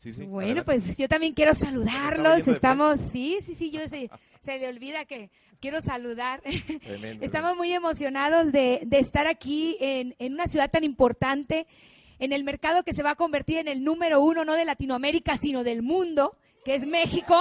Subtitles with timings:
[0.00, 0.24] Sí, sí.
[0.24, 0.64] Bueno, adelante.
[0.64, 2.48] pues yo también quiero saludarlos.
[2.48, 5.30] Estamos, sí, sí, sí, yo se, se le olvida que
[5.60, 6.40] quiero saludar.
[6.82, 11.66] Tremendo, Estamos muy emocionados de, de estar aquí en, en una ciudad tan importante,
[12.18, 15.36] en el mercado que se va a convertir en el número uno, no de Latinoamérica,
[15.36, 17.36] sino del mundo, que es México,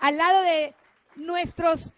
[0.00, 0.74] al lado de
[1.14, 1.92] nuestros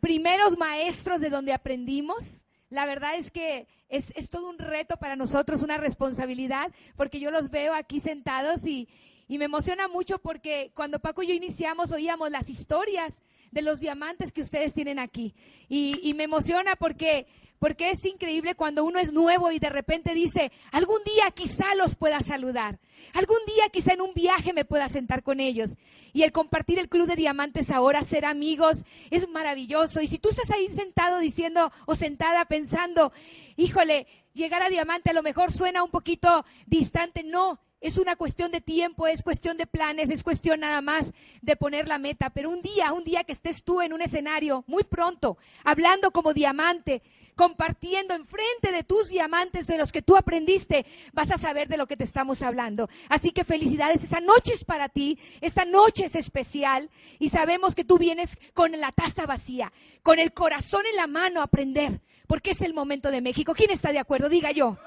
[0.00, 2.22] primeros maestros de donde aprendimos.
[2.68, 7.30] La verdad es que es, es todo un reto para nosotros, una responsabilidad, porque yo
[7.30, 8.88] los veo aquí sentados y,
[9.28, 13.80] y me emociona mucho porque cuando Paco y yo iniciamos oíamos las historias de los
[13.80, 15.34] diamantes que ustedes tienen aquí.
[15.68, 17.26] Y, y me emociona porque,
[17.58, 21.96] porque es increíble cuando uno es nuevo y de repente dice, algún día quizá los
[21.96, 22.78] pueda saludar,
[23.14, 25.70] algún día quizá en un viaje me pueda sentar con ellos.
[26.12, 30.00] Y el compartir el Club de Diamantes ahora, ser amigos, es maravilloso.
[30.00, 33.12] Y si tú estás ahí sentado diciendo o sentada pensando,
[33.56, 37.60] híjole, llegar a Diamante a lo mejor suena un poquito distante, no.
[37.80, 41.86] Es una cuestión de tiempo, es cuestión de planes, es cuestión nada más de poner
[41.86, 42.30] la meta.
[42.30, 46.32] Pero un día, un día que estés tú en un escenario, muy pronto, hablando como
[46.32, 47.02] diamante,
[47.36, 51.86] compartiendo enfrente de tus diamantes de los que tú aprendiste, vas a saber de lo
[51.86, 52.88] que te estamos hablando.
[53.08, 57.84] Así que felicidades, esta noche es para ti, esta noche es especial y sabemos que
[57.84, 62.50] tú vienes con la taza vacía, con el corazón en la mano a aprender, porque
[62.50, 63.52] es el momento de México.
[63.54, 64.28] ¿Quién está de acuerdo?
[64.28, 64.78] Diga yo.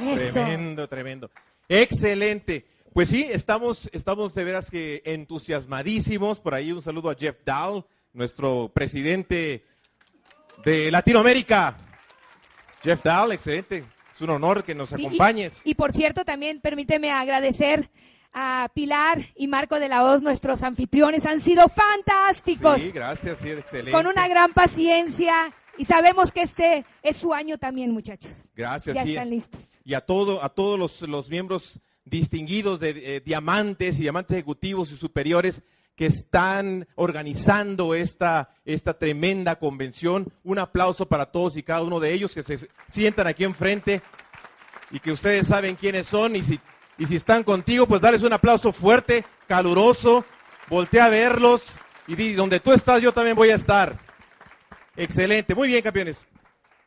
[0.00, 0.32] Eso.
[0.32, 1.30] Tremendo, tremendo.
[1.68, 2.66] Excelente.
[2.92, 6.40] Pues sí, estamos, estamos de veras que entusiasmadísimos.
[6.40, 9.64] Por ahí un saludo a Jeff Dahl, nuestro presidente
[10.64, 11.76] de Latinoamérica.
[12.82, 13.84] Jeff Dahl, excelente.
[14.12, 15.60] Es un honor que nos Sí, acompañes.
[15.64, 17.90] Y, por cierto, también permíteme agradecer
[18.32, 21.24] a Pilar y Marco de la Hoz, nuestros anfitriones.
[21.26, 23.92] Han sido fantásticos, Sí, gracias, sí, excelente.
[23.92, 25.52] con una gran paciencia.
[25.78, 28.30] Y sabemos que este es su año también, muchachos.
[28.54, 29.10] Gracias, ya sí.
[29.12, 29.60] están listos.
[29.84, 34.90] y a todo a todos los, los miembros distinguidos de eh, diamantes y diamantes ejecutivos
[34.92, 35.62] y superiores
[35.96, 40.30] que están organizando esta, esta tremenda convención.
[40.44, 44.02] Un aplauso para todos y cada uno de ellos que se sientan aquí enfrente
[44.90, 46.60] y que ustedes saben quiénes son y si,
[46.98, 50.24] y si están contigo, pues darles un aplauso fuerte, caluroso,
[50.68, 51.62] voltea a verlos
[52.06, 53.98] y di, donde tú estás yo también voy a estar.
[54.96, 56.26] Excelente, muy bien campeones.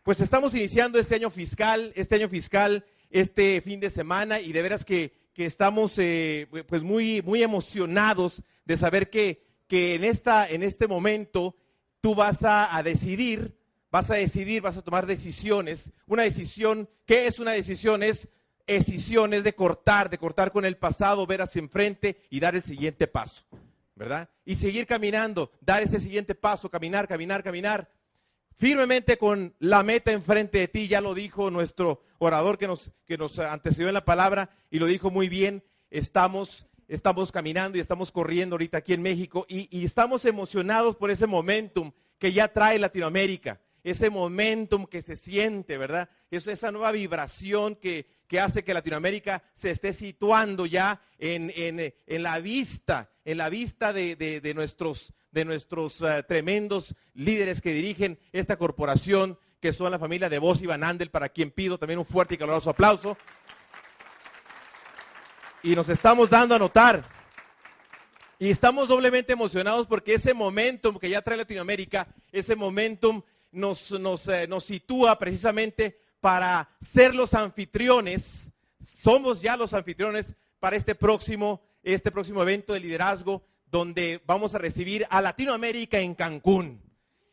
[0.03, 4.61] Pues estamos iniciando este año fiscal, este año fiscal, este fin de semana y de
[4.61, 10.47] veras que, que estamos eh, pues muy, muy emocionados de saber que, que en, esta,
[10.47, 11.56] en este momento
[12.02, 13.57] tú vas a, a decidir,
[13.90, 15.91] vas a decidir, vas a tomar decisiones.
[16.06, 18.03] Una decisión, ¿qué es una decisión?
[18.03, 18.29] Es
[18.68, 22.62] decisión, es de cortar, de cortar con el pasado, ver hacia enfrente y dar el
[22.62, 23.44] siguiente paso,
[23.96, 24.29] ¿verdad?
[24.46, 27.90] Y seguir caminando, dar ese siguiente paso, caminar, caminar, caminar
[28.53, 33.18] firmemente con la meta enfrente de ti, ya lo dijo nuestro orador que nos, que
[33.18, 38.11] nos antecedió en la palabra y lo dijo muy bien, estamos, estamos caminando y estamos
[38.11, 43.61] corriendo ahorita aquí en México y, estamos emocionados por ese momentum que ya trae Latinoamérica,
[43.83, 46.09] ese momentum que se siente, ¿verdad?
[46.31, 48.07] Es esa nueva vibración que,
[48.39, 55.13] hace que Latinoamérica se esté situando ya en, la vista, en la vista de nuestros
[56.01, 60.83] eh, tremendos líderes que dirigen esta corporación, que son la familia de Vos y Van
[60.83, 63.17] Andel, para quien pido también un fuerte y caluroso aplauso.
[65.62, 67.03] Y nos estamos dando a notar.
[68.38, 73.22] Y estamos doblemente emocionados porque ese momentum que ya trae Latinoamérica, ese momentum
[73.52, 81.62] eh, nos sitúa precisamente para ser los anfitriones, somos ya los anfitriones para este próximo,
[81.84, 86.81] este próximo evento de liderazgo donde vamos a recibir a Latinoamérica en Cancún.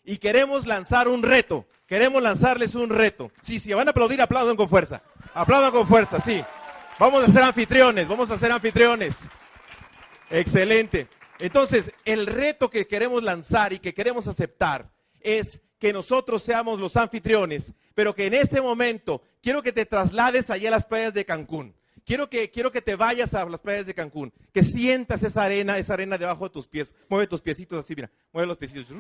[0.05, 3.31] Y queremos lanzar un reto, queremos lanzarles un reto.
[3.43, 5.03] Sí, sí, van a aplaudir, aplaudan con fuerza,
[5.35, 6.43] aplaudan con fuerza, sí.
[6.99, 9.15] Vamos a ser anfitriones, vamos a ser anfitriones.
[10.31, 11.09] Excelente.
[11.39, 14.91] Entonces, el reto que queremos lanzar y que queremos aceptar
[15.21, 20.49] es que nosotros seamos los anfitriones, pero que en ese momento quiero que te traslades
[20.49, 21.75] allá a las playas de Cancún.
[22.07, 25.77] Quiero que, quiero que te vayas a las playas de Cancún, que sientas esa arena,
[25.77, 26.95] esa arena debajo de tus pies.
[27.09, 28.97] Mueve tus piecitos así, mira, mueve los piecitos.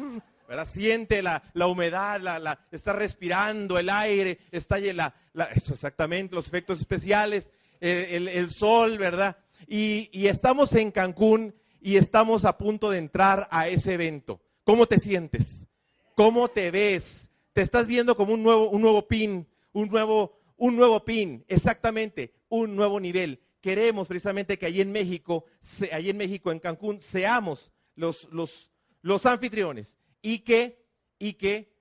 [0.48, 0.66] ¿verdad?
[0.68, 6.34] Siente la, la humedad, la, la, está respirando el aire, está la, la- eso exactamente,
[6.34, 7.48] los efectos especiales,
[7.80, 9.36] el, el- sol, ¿verdad?
[9.66, 14.40] Y, y estamos en Cancún y estamos a punto de entrar a ese evento.
[14.64, 15.66] ¿Cómo te sientes?
[16.14, 17.30] ¿Cómo te ves?
[17.52, 22.32] Te estás viendo como un nuevo, un nuevo pin, un nuevo, un nuevo pin, exactamente,
[22.48, 23.40] un nuevo nivel.
[23.60, 28.70] Queremos precisamente que allí en México, se- allí en México, en Cancún, seamos los, los,
[29.02, 30.84] los anfitriones y que,
[31.18, 31.72] y que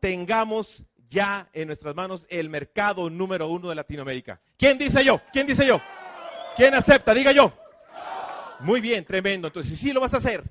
[0.00, 4.40] tengamos ya en nuestras manos el mercado número uno de Latinoamérica.
[4.56, 5.20] ¿Quién dice yo?
[5.32, 5.82] ¿Quién dice yo?
[6.56, 7.12] ¿Quién acepta?
[7.12, 7.52] Diga yo.
[8.60, 9.48] Muy bien, tremendo.
[9.48, 10.44] Entonces, sí lo vas a hacer.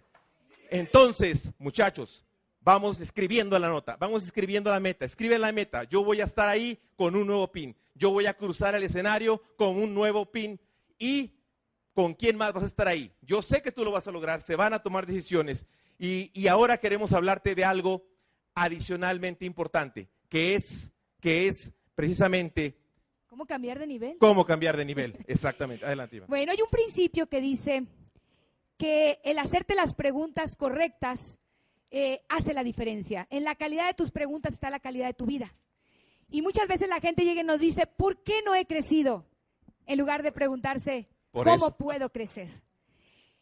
[0.70, 2.26] Entonces, muchachos,
[2.60, 5.06] vamos escribiendo la nota, vamos escribiendo la meta.
[5.06, 5.86] Escribe la meta.
[5.86, 7.76] Yo voy a estar ahí con un nuevo pin.
[7.96, 10.60] Yo voy a cruzar el escenario con un nuevo pin.
[10.98, 11.32] ¿Y
[11.94, 13.14] con quién más vas a estar ahí?
[13.22, 14.42] Yo sé que tú lo vas a lograr.
[14.42, 15.66] Se van a tomar decisiones.
[15.98, 18.06] Y, y ahora queremos hablarte de algo
[18.56, 22.78] adicionalmente importante, que es, que es precisamente
[23.28, 24.18] ¿Cómo cambiar de nivel?
[24.20, 25.18] cómo cambiar de nivel.
[25.28, 25.86] Exactamente.
[25.86, 26.30] Adelante, Iván.
[26.30, 27.86] Bueno, hay un principio que dice
[28.78, 31.38] que el hacerte las preguntas correctas
[31.92, 33.28] eh, hace la diferencia.
[33.30, 35.54] En la calidad de tus preguntas está la calidad de tu vida.
[36.30, 39.26] Y muchas veces la gente llega y nos dice, ¿por qué no he crecido?
[39.86, 41.78] En lugar de preguntarse, Por ¿cómo eso.
[41.78, 42.50] puedo crecer?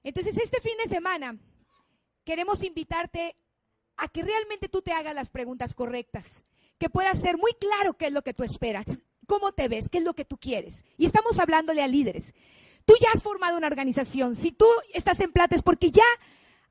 [0.04, 1.38] Entonces, este fin de semana
[2.24, 3.36] queremos invitarte
[3.98, 6.46] a que realmente tú te hagas las preguntas correctas,
[6.78, 8.86] que puedas ser muy claro qué es lo que tú esperas,
[9.26, 10.84] cómo te ves, qué es lo que tú quieres.
[10.98, 12.34] Y estamos hablándole a líderes.
[12.86, 14.36] Tú ya has formado una organización.
[14.36, 16.06] Si tú estás en plata es porque ya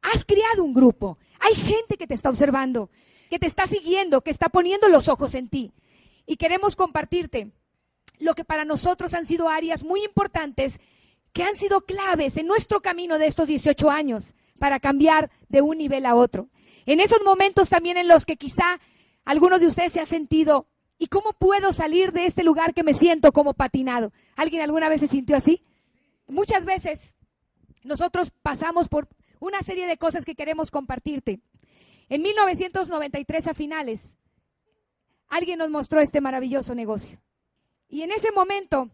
[0.02, 1.18] has creado un grupo.
[1.40, 2.90] Hay gente que te está observando,
[3.28, 5.72] que te está siguiendo, que está poniendo los ojos en ti.
[6.26, 7.52] Y queremos compartirte
[8.18, 10.80] lo que para nosotros han sido áreas muy importantes
[11.32, 15.76] que han sido claves en nuestro camino de estos 18 años para cambiar de un
[15.76, 16.48] nivel a otro.
[16.86, 18.80] En esos momentos también en los que quizá
[19.26, 20.68] algunos de ustedes se han sentido,
[20.98, 24.12] ¿y cómo puedo salir de este lugar que me siento como patinado?
[24.36, 25.62] ¿Alguien alguna vez se sintió así?
[26.28, 27.16] Muchas veces
[27.82, 29.08] nosotros pasamos por
[29.40, 31.40] una serie de cosas que queremos compartirte.
[32.08, 34.16] En 1993 a finales,
[35.28, 37.20] alguien nos mostró este maravilloso negocio.
[37.88, 38.90] Y en ese momento,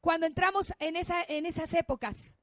[0.00, 2.34] cuando entramos en, esa, en esas épocas,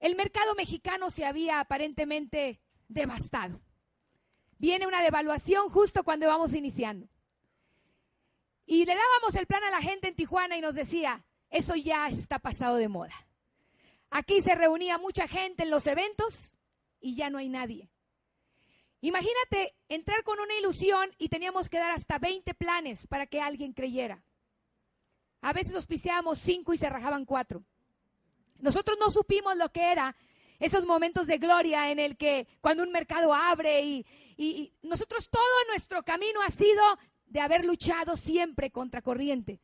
[0.00, 3.58] el mercado mexicano se había aparentemente devastado.
[4.60, 7.08] Viene una devaluación justo cuando vamos iniciando.
[8.66, 12.08] Y le dábamos el plan a la gente en Tijuana y nos decía, eso ya
[12.08, 13.26] está pasado de moda.
[14.10, 16.52] Aquí se reunía mucha gente en los eventos
[17.00, 17.88] y ya no hay nadie.
[19.00, 23.72] Imagínate entrar con una ilusión y teníamos que dar hasta 20 planes para que alguien
[23.72, 24.22] creyera.
[25.40, 27.64] A veces auspiciábamos cinco y se rajaban cuatro.
[28.58, 30.14] Nosotros no supimos lo que era
[30.60, 34.06] esos momentos de gloria en el que cuando un mercado abre y,
[34.44, 36.82] y- nosotros todo nuestro camino ha sido
[37.26, 39.60] de haber luchado siempre contra corriente.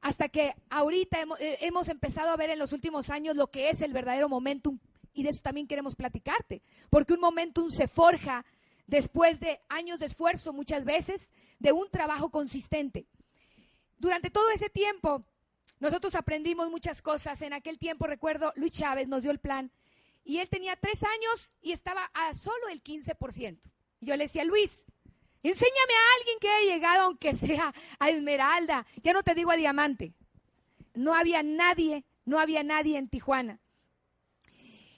[0.00, 3.82] Hasta que ahorita eh, hemos empezado a ver en los últimos años lo que es
[3.82, 4.76] el verdadero momentum
[5.14, 8.44] y de eso también queremos platicarte, porque un momentum se forja
[8.86, 13.06] después de años de esfuerzo muchas veces, de un trabajo consistente.
[13.98, 15.22] Durante todo ese tiempo,
[15.78, 17.40] nosotros aprendimos muchas cosas.
[17.42, 19.70] En aquel tiempo, recuerdo, Luis Chávez nos dio el plan
[20.24, 23.60] y él tenía tres años y estaba a solo el 15%.
[24.00, 24.84] Y yo le decía, Luis,
[25.42, 29.56] enséñame a alguien que haya llegado, aunque sea a Esmeralda, ya no te digo a
[29.56, 30.14] Diamante.
[30.94, 33.60] No había nadie, no había nadie en Tijuana.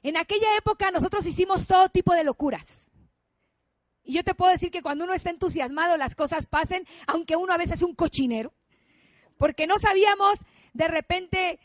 [0.02, 2.90] En aquella época nosotros hicimos todo tipo de locuras.
[4.02, 7.54] Y yo te puedo decir que cuando uno está entusiasmado las cosas pasen, aunque uno
[7.54, 8.52] a veces es un cochinero
[9.38, 10.38] porque no sabíamos
[10.72, 11.60] de repente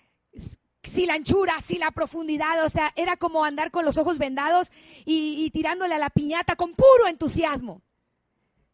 [0.83, 4.71] si la anchura, si la profundidad, o sea, era como andar con los ojos vendados
[5.05, 7.81] y, y tirándole a la piñata con puro entusiasmo.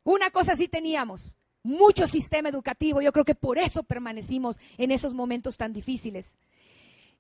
[0.03, 5.13] Una cosa sí teníamos, mucho sistema educativo, yo creo que por eso permanecimos en esos
[5.13, 6.37] momentos tan difíciles.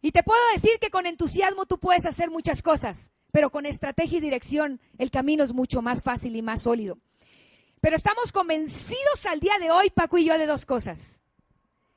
[0.01, 4.19] Y te puedo decir que con entusiasmo tú puedes hacer muchas cosas, pero con estrategia
[4.19, 6.99] y dirección el camino es mucho más fácil y más sólido.
[7.81, 11.14] Pero estamos convencidos al día de hoy, Paco y yo, de dos cosas.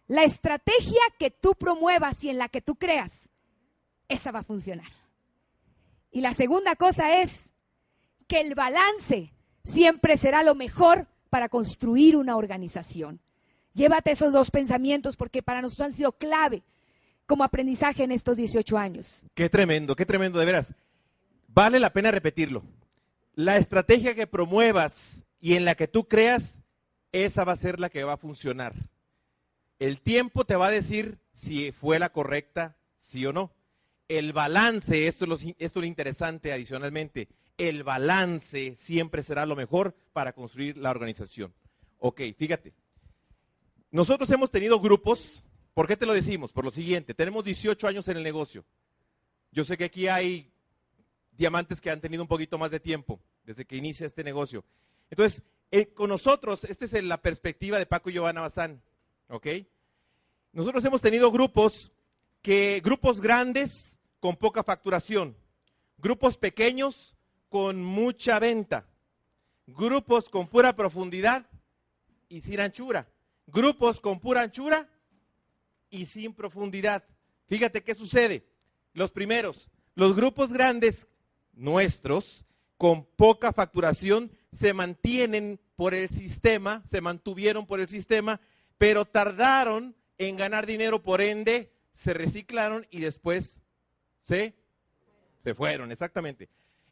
[0.08, 3.12] La estrategia que tú promuevas y en la que tú creas,
[4.08, 4.90] esa va a funcionar.
[6.10, 7.44] Y la segunda cosa es
[8.26, 9.32] que el balance
[9.64, 13.20] siempre será lo mejor para construir una organización.
[13.74, 16.62] Llévate esos dos pensamientos porque para nosotros han sido clave
[17.26, 19.22] como aprendizaje en estos 18 años.
[19.34, 20.74] Qué tremendo, qué tremendo, de veras.
[21.48, 22.64] Vale la pena repetirlo.
[23.34, 26.62] La estrategia que promuevas y en la que tú creas,
[27.12, 28.74] esa va a ser la que va a funcionar.
[29.78, 33.52] El tiempo te va a decir si fue la correcta, sí o no.
[34.08, 40.78] El balance, esto es lo, interesante adicionalmente, el balance siempre será lo mejor para construir
[40.78, 41.52] la organización.
[41.98, 42.72] Ok, fíjate.
[43.90, 45.42] Nosotros hemos tenido grupos,
[45.74, 46.52] ¿por qué te lo decimos?
[46.52, 48.64] Por lo siguiente, tenemos 18 años en el negocio.
[49.52, 50.50] Yo sé que aquí hay
[51.32, 54.64] diamantes que han tenido un poquito más de tiempo desde que inicia este negocio.
[55.10, 58.82] Entonces, eh, con nosotros, esta es la perspectiva de Paco y Giovanna Bazán,
[59.28, 59.46] ¿ok?
[60.52, 61.92] Nosotros hemos tenido grupos
[62.42, 65.36] que, grupos grandes con poca facturación,
[65.98, 67.16] grupos pequeños
[67.48, 68.86] con mucha venta,
[69.66, 71.46] grupos con pura profundidad
[72.28, 73.08] y sin anchura,
[73.46, 74.88] grupos con pura anchura
[75.90, 77.04] y sin profundidad.
[77.46, 78.46] Fíjate qué sucede.
[78.92, 81.08] Los primeros, los grupos grandes
[81.52, 82.44] nuestros,
[82.76, 88.40] con poca facturación, se mantienen por el sistema, se mantuvieron por el sistema,
[88.78, 93.62] pero tardaron en ganar dinero, por ende, se reciclaron y después
[94.20, 94.54] se,
[95.42, 96.48] se fueron, exactamente.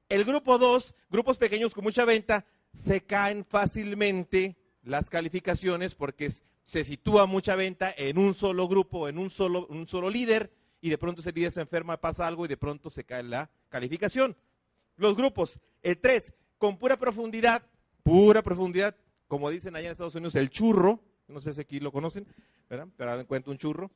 [0.08, 6.30] El grupo 2, grupos pequeños con mucha venta, se caen fácilmente las calificaciones porque
[6.64, 10.90] se sitúa mucha venta en un solo grupo, en un solo, un solo líder, y
[10.90, 14.36] de pronto ese líder se enferma, pasa algo y de pronto se cae la calificación.
[14.96, 17.62] Los grupos, el 3, con pura profundidad,
[18.02, 18.96] pura profundidad,
[19.28, 22.26] como dicen allá en Estados Unidos, el churro, no sé si aquí lo conocen,
[22.68, 22.88] ¿verdad?
[22.96, 23.90] Pero en cuenta un churro.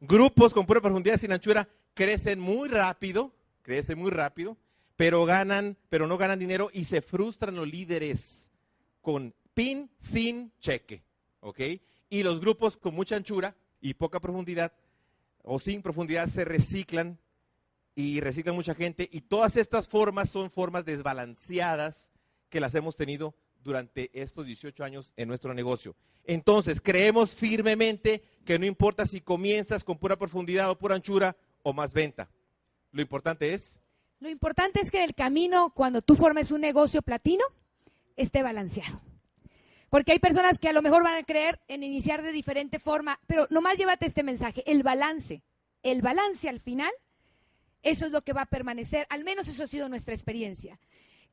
[0.00, 4.56] Grupos con pura profundidad sin anchura crecen muy rápido, crecen muy rápido,
[4.96, 8.48] pero ganan, pero no ganan dinero y se frustran los líderes
[9.00, 11.02] con pin sin cheque,
[11.40, 11.60] ¿ok?
[12.10, 14.72] Y los grupos con mucha anchura y poca profundidad
[15.42, 17.18] o sin profundidad se reciclan
[17.94, 22.10] y reciclan mucha gente y todas estas formas son formas desbalanceadas
[22.48, 25.96] que las hemos tenido durante estos 18 años en nuestro negocio.
[26.24, 31.72] Entonces, creemos firmemente que no importa si comienzas con pura profundidad o pura anchura o
[31.72, 32.30] más venta.
[32.92, 33.80] Lo importante es...
[34.20, 37.44] Lo importante es que en el camino, cuando tú formes un negocio platino,
[38.16, 39.00] esté balanceado.
[39.90, 43.20] Porque hay personas que a lo mejor van a creer en iniciar de diferente forma,
[43.26, 45.42] pero nomás llévate este mensaje, el balance.
[45.82, 46.90] El balance al final,
[47.82, 50.78] eso es lo que va a permanecer, al menos eso ha sido nuestra experiencia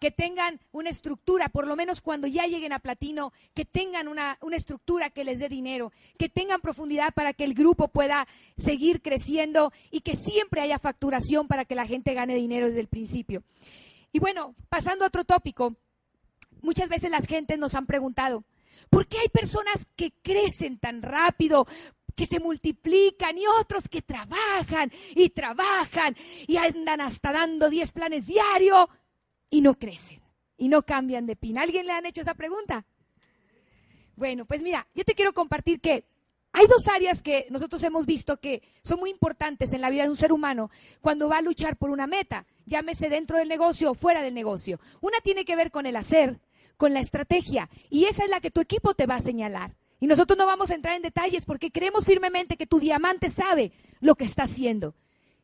[0.06, 4.38] que tengan una estructura, por lo menos cuando ya lleguen a platino, que tengan una,
[4.52, 9.74] estructura que les dé dinero, que tengan profundidad para que el grupo pueda seguir creciendo
[9.90, 13.42] y que siempre haya facturación para que la gente gane dinero desde el principio.
[14.12, 15.76] Y bueno, pasando a otro tópico,
[16.62, 18.44] muchas veces las gentes nos han preguntado,
[18.92, 21.66] ¿por qué hay personas que crecen tan rápido?
[22.16, 26.16] que se multiplican y otros que trabajan y trabajan
[26.48, 28.88] y andan hasta dando 10 planes diarios
[29.56, 30.20] y no crecen
[30.58, 31.58] y no cambian de pin.
[31.58, 32.86] ¿Alguien le han hecho esa pregunta?
[34.18, 36.04] Bueno, pues mira, yo te quiero compartir que
[36.52, 40.10] hay dos áreas que nosotros hemos visto que son muy importantes en la vida de
[40.10, 43.94] un ser humano cuando va a luchar por una meta, llámese dentro del negocio o
[43.94, 44.82] fuera del negocio.
[45.00, 46.42] Una tiene que ver con el hacer,
[46.76, 49.78] con la estrategia, y esa es la que tu equipo te va a señalar.
[50.02, 53.72] Y nosotros no vamos a entrar en detalles porque creemos firmemente que tu diamante sabe
[54.02, 54.96] lo que está haciendo.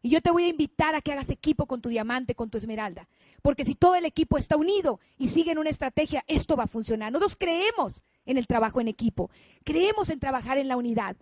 [0.01, 2.57] Y yo te voy a invitar a que hagas equipo con tu diamante, con tu
[2.57, 3.07] esmeralda.
[3.41, 6.67] Porque si todo el equipo está unido y sigue en una estrategia, esto va a
[6.67, 7.11] funcionar.
[7.11, 9.29] Nosotros creemos en el trabajo en equipo,
[9.63, 11.15] creemos en trabajar en la unidad.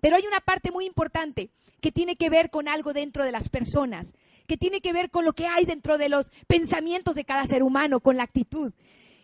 [0.00, 3.48] Pero hay una parte muy importante que tiene que ver con algo dentro de las
[3.48, 4.14] personas,
[4.46, 7.62] que tiene que ver con lo que hay dentro de los pensamientos de cada ser
[7.62, 8.72] humano, con la actitud.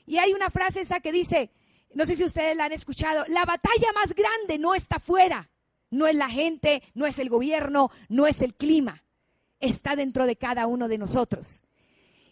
[0.06, 1.50] Y hay una frase esa que dice,
[1.94, 5.50] no sé si ustedes la han escuchado, la batalla más grande no está fuera,
[5.92, 9.04] no es la gente, no es el gobierno, no es el clima.
[9.60, 11.46] Está dentro de cada uno de nosotros.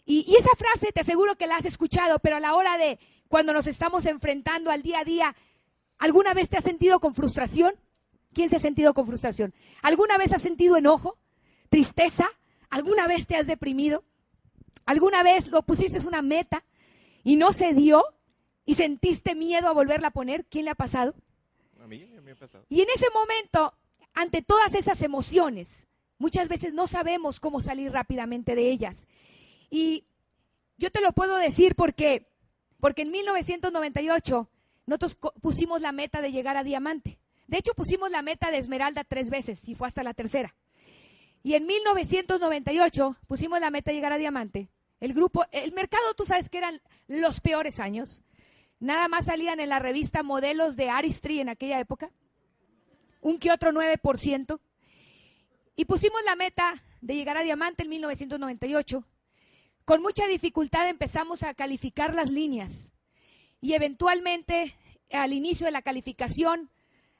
[0.03, 3.53] Y, esa frase te aseguro que la has escuchado, pero a la hora de cuando
[3.53, 5.35] nos estamos enfrentando al día a día,
[5.99, 7.75] ¿alguna vez te has sentido con frustración?
[8.33, 9.53] ¿Quién se ha sentido con frustración?
[9.83, 11.19] ¿Alguna vez has sentido enojo?
[11.69, 12.27] ¿Tristeza?
[12.71, 14.03] ¿Alguna vez te has deprimido?
[14.85, 16.65] ¿Alguna vez lo pusiste una meta
[17.23, 18.03] y no se dio
[18.65, 20.45] y sentiste miedo a volverla a poner?
[20.45, 21.13] ¿Quién le ha pasado?
[22.69, 23.73] Y en ese momento,
[24.13, 29.07] ante todas esas emociones, muchas veces no sabemos cómo salir rápidamente de ellas.
[29.69, 30.05] Y
[30.77, 32.27] yo te lo puedo decir porque,
[32.79, 34.49] porque en 1998
[34.85, 37.19] nosotros pusimos la meta de llegar a diamante.
[37.47, 40.55] De hecho, pusimos la meta de esmeralda tres veces y fue hasta la tercera.
[41.43, 44.69] Y en 1998 pusimos la meta de llegar a diamante.
[44.99, 48.23] El grupo, el mercado, tú sabes que eran los peores años.
[48.81, 52.11] Nada más salían en la revista modelos de Aristry en aquella época
[53.21, 54.59] un que otro 9%.
[55.75, 59.05] Y pusimos la meta de llegar a diamante en 1998.
[59.85, 62.91] Con mucha dificultad empezamos a calificar las líneas
[63.61, 64.75] y eventualmente
[65.11, 66.71] al inicio de la calificación,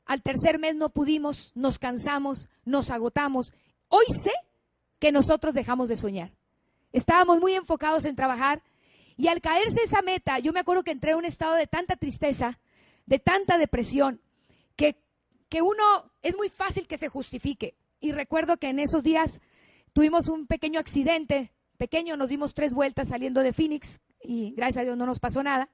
[0.06, 3.54] al tercer mes no pudimos, nos cansamos, nos agotamos.
[3.88, 4.32] Hoy sé
[4.98, 6.32] que nosotros dejamos de soñar.
[6.92, 8.64] Estábamos muy enfocados en trabajar
[9.22, 11.96] y al caerse esa meta, yo me acuerdo que entré en un estado de tanta
[11.96, 12.60] tristeza,
[13.06, 14.22] de tanta depresión,
[14.76, 14.96] que
[15.52, 15.84] que uno
[16.24, 17.76] es muy fácil que se justifique.
[18.00, 19.42] Y recuerdo que en esos días
[19.92, 24.86] tuvimos un pequeño accidente, pequeño, nos dimos tres vueltas saliendo de Phoenix y gracias a
[24.86, 25.68] Dios no nos pasó nada.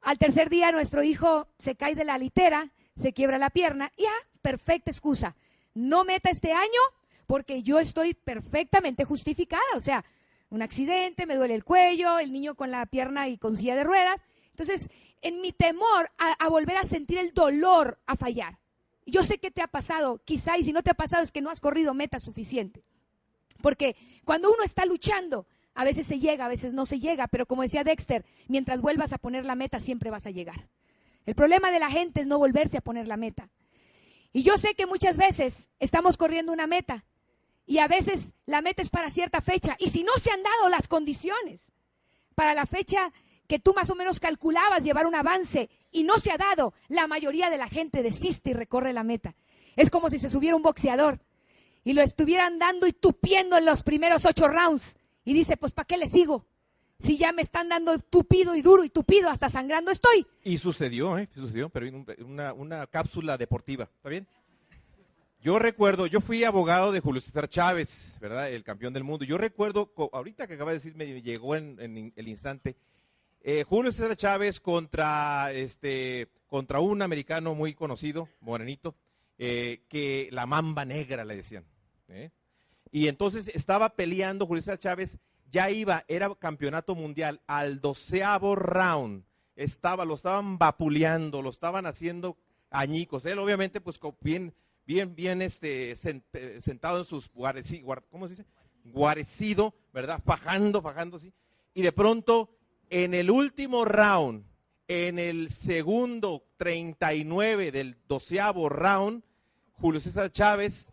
[0.00, 4.06] Al tercer día nuestro hijo se cae de la litera, se quiebra la pierna y
[4.06, 5.36] ah, perfecta excusa.
[5.72, 6.80] No meta este año
[7.28, 9.62] porque yo estoy perfectamente justificada.
[9.76, 10.04] O sea,
[10.54, 13.84] un accidente, me duele el cuello, el niño con la pierna y con silla de
[13.84, 14.20] ruedas.
[14.50, 14.88] Entonces,
[15.22, 18.58] en mi temor a volver a sentir el dolor a fallar,
[19.06, 21.40] yo sé que te ha pasado, quizá, y si no te ha pasado es que
[21.40, 22.82] no has corrido meta suficiente.
[23.62, 27.46] Porque cuando uno está luchando, a veces se llega, a veces no se llega, pero
[27.46, 30.68] como decía Dexter, mientras vuelvas a poner la meta, siempre vas a llegar.
[31.26, 33.50] El problema de la gente es no volverse a poner la meta.
[34.32, 37.04] Y yo sé que muchas veces estamos corriendo una meta
[37.66, 39.76] y a veces la meta es para cierta fecha.
[39.78, 41.60] Y si no se han dado las condiciones
[42.34, 43.12] para la fecha
[43.46, 47.06] que tú más o menos calculabas llevar un avance y no se ha dado, la
[47.06, 49.34] mayoría de la gente desiste y recorre la meta.
[49.76, 51.20] Es como si se subiera un boxeador
[51.84, 54.96] y lo estuvieran dando y tupiendo en los primeros ocho rounds.
[55.24, 56.46] Y dice, pues ¿para qué le sigo?
[57.00, 60.26] Si ya me están dando tupido y duro y tupido, hasta sangrando estoy.
[60.42, 61.28] Y sucedió, ¿eh?
[61.34, 61.86] Sucedió, pero
[62.24, 64.26] una, una cápsula deportiva, ¿está bien?
[65.44, 68.50] Yo recuerdo, yo fui abogado de Julio César Chávez, ¿verdad?
[68.50, 69.26] El campeón del mundo.
[69.26, 72.76] Yo recuerdo, ahorita que acaba de decir, me llegó en, el instante,
[73.42, 78.94] eh, Julio César Chávez contra, este, contra un americano muy conocido, morenito,
[79.36, 81.66] eh, que la mamba negra le decían.
[82.08, 82.30] ¿eh?
[82.90, 85.18] Y entonces estaba peleando Julio César Chávez,
[85.50, 89.24] ya iba, era campeonato mundial, al doceavo round.
[89.56, 92.38] Estaba, lo estaban vapuleando, lo estaban haciendo
[92.70, 93.26] añicos.
[93.26, 94.54] Él obviamente, pues bien
[94.86, 98.46] bien, bien este, eh, sentado en sus guarecidos, ¿cómo se dice?
[98.84, 100.20] Guarecido, ¿verdad?
[100.24, 101.32] Fajando, fajando, sí.
[101.72, 102.56] Y de pronto,
[102.90, 104.44] en el último round,
[104.86, 109.24] en el segundo 39 del doceavo round,
[109.72, 110.90] Julio César Chávez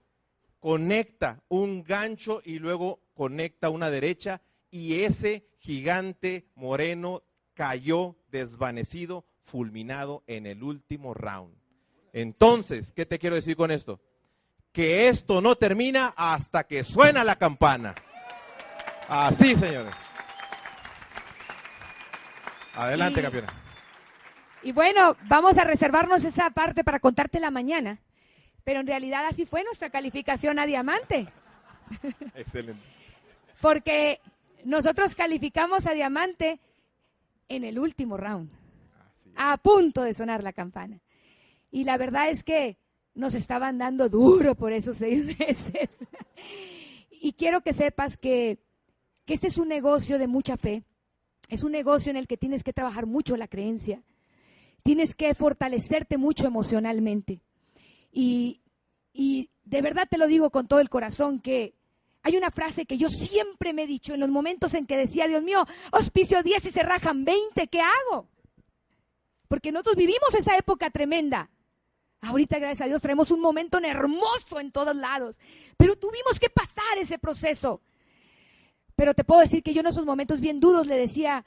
[0.60, 10.24] conecta un gancho y luego conecta una derecha y ese gigante moreno cayó desvanecido, fulminado
[10.28, 11.61] en el último round.
[12.14, 14.00] Entonces, ¿qué te quiero decir con esto?
[14.72, 17.96] Que esto no termina hasta que suena la campana.
[19.08, 19.94] Así, señores.
[22.76, 23.54] Adelante, y, campeona.
[24.64, 28.00] Y bueno, vamos a reservarnos esa parte para contarte la mañana.
[28.64, 31.28] Pero en realidad así fue nuestra calificación a diamante.
[32.36, 32.82] Excelente.
[33.60, 34.20] Porque
[34.64, 36.60] nosotros calificamos a diamante
[37.50, 38.50] en el último round.
[39.36, 41.00] A punto de sonar la campana.
[41.72, 42.78] Y la verdad es que
[43.14, 45.98] nos estaban dando duro por esos seis meses.
[47.10, 48.60] y quiero que sepas que,
[49.26, 50.84] que este es un negocio de mucha fe.
[51.50, 54.04] Es un negocio en el que tienes que trabajar mucho la creencia.
[54.84, 57.42] Tienes que fortalecerte mucho emocionalmente.
[58.12, 58.62] Y,
[59.14, 61.76] y de verdad te lo digo con todo el corazón que
[62.24, 65.28] hay una frase que yo siempre me he dicho en los momentos en que decía,
[65.28, 68.28] Dios mío, auspicio 10 y se rajan 20, ¿qué hago?
[69.48, 71.50] Porque nosotros vivimos esa época tremenda.
[72.22, 75.38] Ahorita, gracias a Dios, tenemos un momento hermoso en todos lados.
[75.76, 77.82] Pero tuvimos que pasar ese proceso.
[78.96, 81.44] Pero te puedo decir que yo en esos momentos bien duros le decía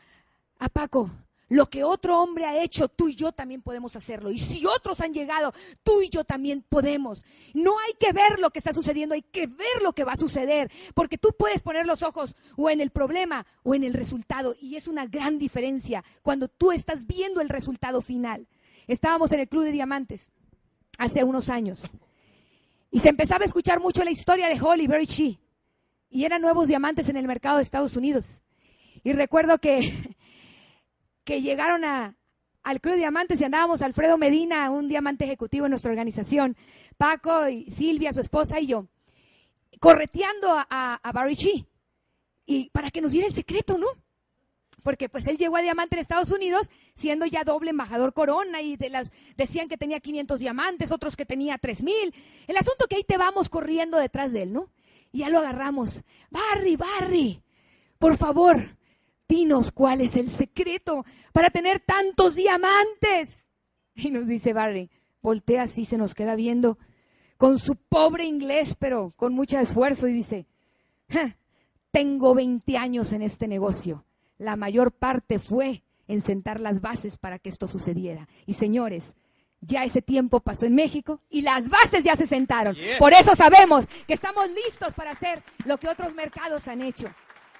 [0.58, 1.10] a Paco,
[1.48, 4.32] lo que otro hombre ha hecho, tú y yo también podemos hacerlo.
[4.32, 5.52] Y si otros han llegado,
[5.84, 7.24] tú y yo también podemos.
[7.52, 10.16] No hay que ver lo que está sucediendo, hay que ver lo que va a
[10.16, 10.72] suceder.
[10.94, 14.56] Porque tú puedes poner los ojos o en el problema o en el resultado.
[14.60, 18.48] Y es una gran diferencia cuando tú estás viendo el resultado final.
[18.88, 20.28] Estábamos en el Club de Diamantes
[20.98, 21.83] hace unos años.
[22.90, 25.40] Y se empezaba a escuchar mucho la historia de Holly Berry Shee.
[26.09, 28.26] Y eran nuevos diamantes en el mercado de Estados Unidos.
[29.02, 30.16] Y recuerdo que,
[31.24, 32.16] que llegaron a,
[32.62, 36.57] al Club de Diamantes y andábamos Alfredo Medina, un diamante ejecutivo en nuestra organización,
[36.96, 38.88] Paco y Silvia, su esposa y yo,
[39.80, 41.66] correteando a, a, Barry Shee.
[42.46, 43.88] Y para que nos diera el secreto, ¿no?
[44.85, 48.77] Porque pues él llegó a diamante en Estados Unidos siendo ya doble embajador corona y
[48.77, 52.14] de las decían que tenía 500 diamantes, otros que tenía 3000.
[52.47, 54.70] El asunto que ahí te vamos corriendo detrás de él, ¿no?
[55.11, 56.03] Y ya lo agarramos.
[56.31, 57.42] Barry, Barry,
[57.99, 58.59] por favor,
[59.27, 63.42] dinos cuál es el secreto para tener tantos diamantes.
[63.94, 64.90] Y nos dice Barry,
[65.23, 66.79] voltea así, se nos queda viendo
[67.38, 70.47] con su pobre inglés, pero con mucho esfuerzo y dice,
[71.90, 74.05] tengo 20 años en este negocio
[74.38, 78.29] la mayor parte fue en sentar las bases para que esto sucediera.
[78.47, 79.14] Y señores,
[79.61, 82.77] ya ese tiempo pasó en México y las bases ya se sentaron.
[82.99, 87.09] Por eso sabemos que estamos listos para hacer lo que otros mercados han hecho.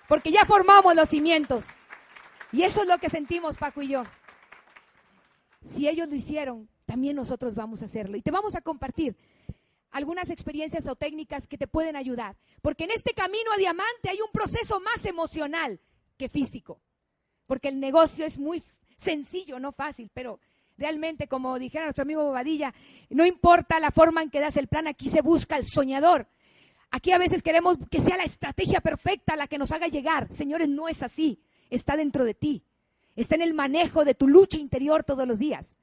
[0.09, 1.65] Porque ya formamos los cimientos.
[2.53, 4.05] Y eso es lo que sentimos Paco y yo.
[5.67, 8.17] Si ellos lo hicieron, también nosotros vamos a hacerlo.
[8.17, 9.17] Y te vamos a compartir
[9.91, 12.37] algunas experiencias o técnicas que te pueden ayudar.
[12.61, 15.81] Porque en este camino a diamante hay un proceso más emocional
[16.17, 16.81] que físico.
[17.47, 18.63] Porque el negocio es muy
[18.97, 20.41] sencillo, no fácil, pero
[20.77, 22.75] realmente, como dijera nuestro amigo Bobadilla,
[23.11, 26.27] no importa la forma en que das el plan, aquí se busca el soñador.
[26.91, 30.33] Aquí a veces queremos que sea la estrategia perfecta la que nos haga llegar.
[30.33, 31.41] Señores, no es así.
[31.69, 32.65] Está dentro de ti.
[33.17, 35.75] Está en el manejo de tu lucha interior todos los días.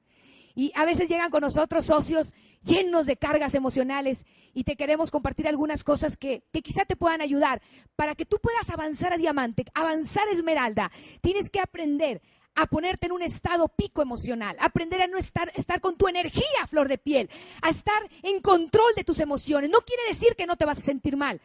[0.56, 5.48] Y a veces llegan con nosotros socios llenos de cargas emocionales y te queremos compartir
[5.48, 7.62] algunas cosas que, que quizá te puedan ayudar
[7.96, 10.92] para que tú puedas avanzar a diamante, avanzar a esmeralda.
[11.22, 12.22] Tienes que aprender
[12.56, 16.68] a ponerte en un estado pico emocional, aprender a no estar, estar con tu energía
[16.68, 17.30] flor de piel,
[17.62, 19.70] a estar en control de tus emociones.
[19.70, 21.42] No quiere decir que no te vas a sentir mal,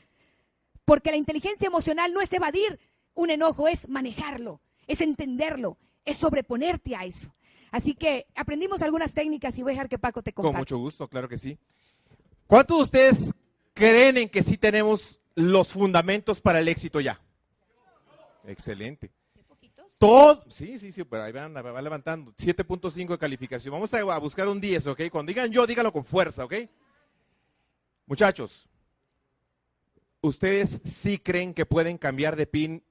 [0.84, 2.78] porque la inteligencia emocional no es evadir
[3.14, 7.34] un enojo, es manejarlo, es entenderlo, es sobreponerte a eso.
[7.76, 10.54] Así que aprendimos algunas técnicas y voy a dejar que Paco te comparta.
[10.54, 11.58] Con mucho gusto, claro que sí.
[12.46, 13.34] ¿Cuántos de ustedes
[13.74, 17.20] creen en que sí tenemos los fundamentos para el éxito ya?
[18.46, 19.10] Excelente.
[19.98, 22.32] Todo, sí, sí, sí, pero ahí van, va levantando.
[22.32, 23.72] 7.5 de calificación.
[23.72, 25.02] Vamos a, buscar un 10, ¿ok?
[25.10, 26.54] Cuando digan yo, díganlo con fuerza, ¿ok?
[28.06, 28.70] Muchachos,
[30.22, 32.82] ¿ustedes sí creen que pueden cambiar de pin,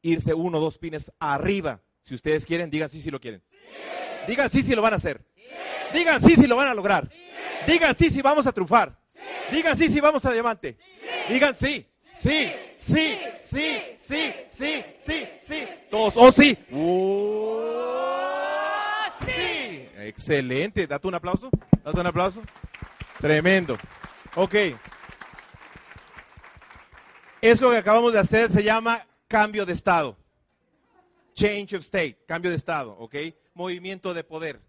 [0.00, 1.82] irse uno o dos pines arriba?
[2.02, 3.42] Si ustedes quieren, digan sí, sí lo quieren.
[4.26, 5.20] Digan sí, sí lo van a hacer.
[5.92, 7.08] Digan sí, sí lo van a lograr.
[7.66, 8.96] Digan sí, sí vamos a triunfar.
[9.50, 10.76] Digan sí, sí vamos a diamante.
[11.28, 15.68] Digan sí, sí, sí, sí, sí, sí, sí, sí.
[15.90, 16.56] Todos, oh sí.
[19.26, 19.88] sí.
[19.98, 20.86] Excelente.
[20.86, 21.50] Date un aplauso.
[21.84, 22.42] Date un aplauso.
[23.20, 23.76] Tremendo.
[24.34, 24.54] Ok.
[27.40, 30.16] Eso que acabamos de hacer se llama cambio de estado.
[31.34, 33.14] Change of state, cambio de estado, ¿ok?
[33.54, 34.60] Movimiento de poder.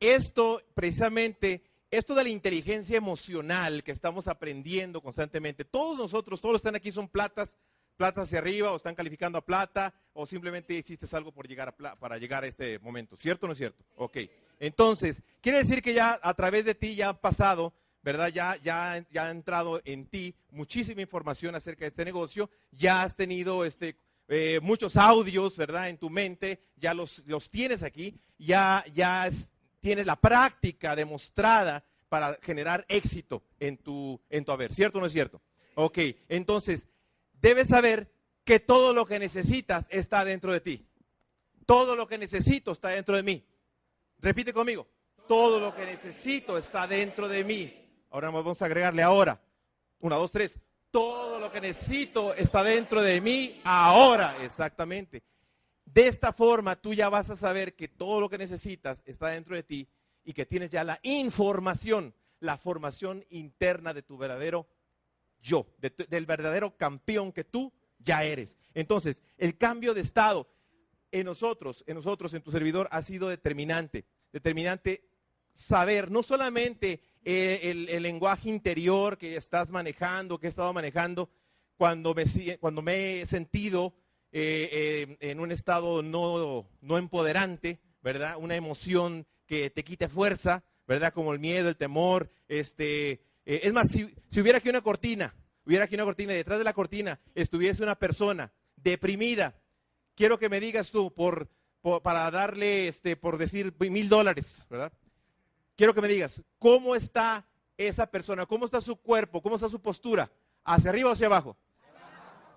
[0.00, 6.62] Esto precisamente, esto de la inteligencia emocional que estamos aprendiendo constantemente, todos nosotros, todos los
[6.62, 7.56] que están aquí son platas,
[7.96, 11.96] platas hacia arriba o están calificando a plata o simplemente hiciste algo por llegar a
[11.96, 13.84] para llegar a este momento, ¿cierto o no es cierto?
[13.96, 14.18] Ok.
[14.58, 17.72] Entonces, quiere decir que ya a través de ti ya ha pasado
[18.06, 18.28] ¿verdad?
[18.28, 23.16] Ya, ya, ya ha entrado en ti muchísima información acerca de este negocio, ya has
[23.16, 23.96] tenido este,
[24.28, 25.88] eh, muchos audios, ¿verdad?
[25.88, 29.28] En tu mente, ya los, los tienes aquí, ya, ya
[29.80, 35.06] tienes la práctica demostrada para generar éxito en tu, en tu haber, ¿cierto o no
[35.06, 35.40] es cierto?
[35.74, 36.88] Ok, entonces,
[37.34, 38.10] debes saber
[38.44, 40.86] que todo lo que necesitas está dentro de ti.
[41.66, 43.44] Todo lo que necesito está dentro de mí.
[44.18, 44.86] Repite conmigo.
[45.26, 47.74] Todo lo que necesito está dentro de mí.
[48.10, 49.42] Ahora vamos a agregarle ahora.
[49.98, 50.58] Una, dos, tres.
[50.96, 55.22] Todo lo que necesito está dentro de mí ahora, exactamente.
[55.84, 59.54] De esta forma tú ya vas a saber que todo lo que necesitas está dentro
[59.54, 59.86] de ti
[60.24, 64.68] y que tienes ya la información, la formación interna de tu verdadero
[65.42, 65.66] yo,
[66.08, 68.56] del verdadero campeón que tú ya eres.
[68.72, 70.48] Entonces, el cambio de estado
[71.12, 74.06] en nosotros, en nosotros, en tu servidor, ha sido determinante.
[74.32, 75.06] Determinante
[75.52, 81.28] saber no solamente el, lenguaje interior que estás manejando, que he estado manejando,
[81.76, 82.24] cuando me,
[82.58, 83.94] cuando me he sentido
[84.30, 84.68] eh,
[85.10, 88.36] eh, en un estado no, no empoderante, ¿verdad?
[88.38, 91.12] Una emoción que te quite fuerza, ¿verdad?
[91.12, 93.22] Como el miedo, el temor, este...
[93.44, 95.34] Eh, es más, si, hubiera aquí una cortina,
[95.64, 99.60] hubiera aquí una cortina y detrás de la cortina estuviese una persona deprimida,
[100.14, 101.48] quiero que me digas tú, por,
[102.02, 104.92] para darle, este, por decir mil dólares, ¿verdad?
[105.76, 108.46] Quiero que me digas, ¿cómo está esa persona?
[108.46, 109.42] ¿Cómo está su cuerpo?
[109.42, 110.30] ¿Cómo está su postura?
[110.64, 111.56] ¿Hacia arriba o hacia abajo?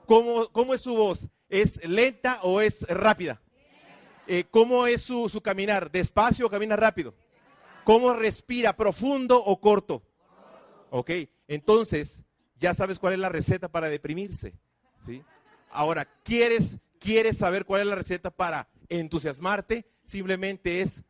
[0.05, 1.29] ¿Cómo, cómo es su voz?
[1.49, 3.41] ¿Es lenta o es rápida?
[4.25, 5.91] Eh, ¿Cómo es su, su caminar?
[5.91, 7.13] ¿Despacio o camina rápido?
[7.83, 8.75] ¿Cómo respira?
[8.75, 10.03] ¿Profundo o corto?
[10.91, 11.11] Ok,
[11.47, 12.23] entonces
[12.59, 14.53] ya sabes cuál es la receta para deprimirse.
[15.05, 15.23] ¿sí?
[15.71, 19.85] Ahora, ¿quieres, ¿quieres saber cuál es la receta para entusiasmarte?
[20.03, 21.03] Simplemente es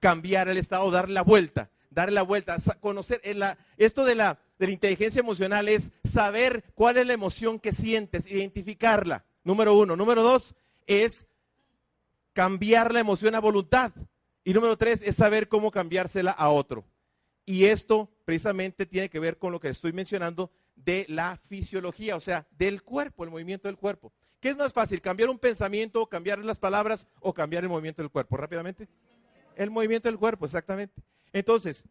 [0.00, 3.20] cambiar el estado, darle la vuelta, darle la vuelta, conocer,
[3.76, 8.26] esto de la, de la inteligencia emocional es saber cuál es la emoción que sientes,
[8.26, 9.96] identificarla, número uno.
[9.96, 10.54] Número dos
[10.86, 11.26] es
[12.32, 13.92] cambiar la emoción a voluntad.
[14.44, 16.84] Y número tres es saber cómo cambiársela a otro.
[17.46, 22.20] Y esto precisamente tiene que ver con lo que estoy mencionando de la fisiología, o
[22.20, 24.12] sea, del cuerpo, el movimiento del cuerpo.
[24.40, 28.10] ¿Qué es más fácil, cambiar un pensamiento, cambiar las palabras o cambiar el movimiento del
[28.10, 28.36] cuerpo?
[28.36, 28.88] Rápidamente.
[29.56, 31.02] El movimiento del cuerpo, exactamente.
[31.32, 31.84] Entonces,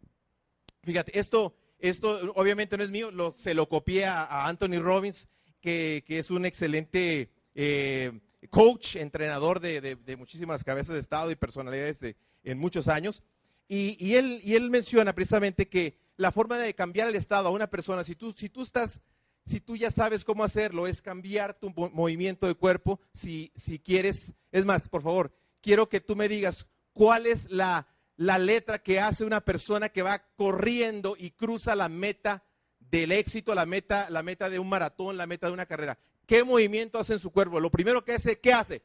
[0.83, 5.27] fíjate, esto, esto obviamente no es mío, se lo copié a, Anthony Robbins,
[5.61, 11.99] que, es un excelente eh, coach, entrenador de, muchísimas cabezas de Estado y personalidades
[12.43, 13.23] en muchos años.
[13.67, 17.69] Y, él, y él menciona precisamente que la forma de cambiar el estado a una
[17.69, 19.01] persona, si tú, si tú estás,
[19.45, 24.33] si tú ya sabes cómo hacerlo, es cambiar tu movimiento de cuerpo, si, si quieres,
[24.51, 29.25] es más, por favor, quiero que tú me digas cuál es la, letra que hace
[29.25, 32.43] una persona que va corriendo y cruza la meta
[32.79, 35.97] del éxito, la meta, la meta de un maratón, la meta de una carrera.
[36.25, 37.59] ¿Qué movimiento hace en su cuerpo?
[37.59, 38.83] Lo primero que hace, ¿qué hace?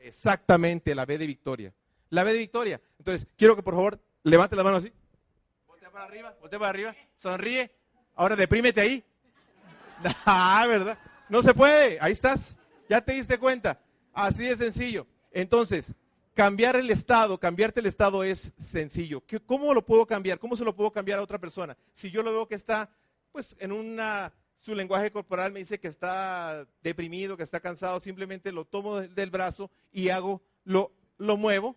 [0.00, 1.72] Exactamente, la B de victoria.
[2.10, 2.80] La B de victoria.
[2.98, 4.92] Entonces, quiero que por favor levante la mano así.
[5.92, 7.70] para arriba, voltea para arriba, sonríe.
[8.14, 9.04] Ahora deprímete ahí.
[10.26, 10.98] Ah, ¿verdad?
[11.28, 12.56] No se puede, ahí estás.
[12.88, 13.80] Ya te diste cuenta.
[14.12, 15.06] Así de sencillo.
[15.30, 15.92] Entonces,
[16.34, 19.22] cambiar el estado, cambiarte el estado es sencillo.
[19.46, 20.38] ¿Cómo lo puedo cambiar?
[20.38, 21.76] ¿Cómo se lo puedo cambiar a otra persona?
[21.94, 22.90] Si yo lo veo que está,
[23.32, 28.52] pues, en una, su lenguaje corporal me dice que está deprimido, que está cansado, simplemente
[28.52, 31.76] lo tomo del brazo y hago, lo, lo muevo,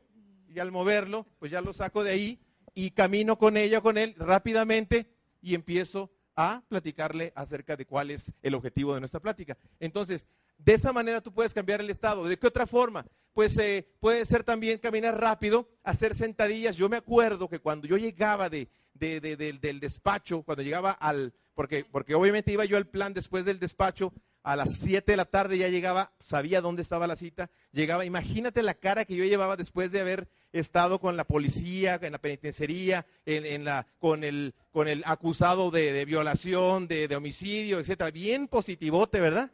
[0.50, 2.40] y al moverlo, pues ya lo saco de ahí
[2.74, 5.08] y camino con ella, con él, rápidamente
[5.42, 9.58] y empiezo a platicarle acerca de cuál es el objetivo de nuestra plática.
[9.80, 12.26] Entonces, de esa manera tú puedes cambiar el estado.
[12.26, 13.06] ¿De qué otra forma?
[13.34, 16.76] Pues eh, puede ser también caminar rápido, hacer sentadillas.
[16.76, 22.16] Yo me acuerdo que cuando yo llegaba de, del despacho, cuando llegaba al, porque, porque
[22.16, 24.12] obviamente iba yo al plan después del despacho,
[24.44, 28.64] a las 7 de la tarde ya llegaba, sabía dónde estaba la cita, llegaba, imagínate
[28.64, 33.06] la cara que yo llevaba después de haber estado con la policía, en la penitenciaría,
[33.26, 39.20] en, la, con, el, con el acusado de, violación, de, de homicidio, etcétera, bien positivote,
[39.20, 39.52] ¿verdad?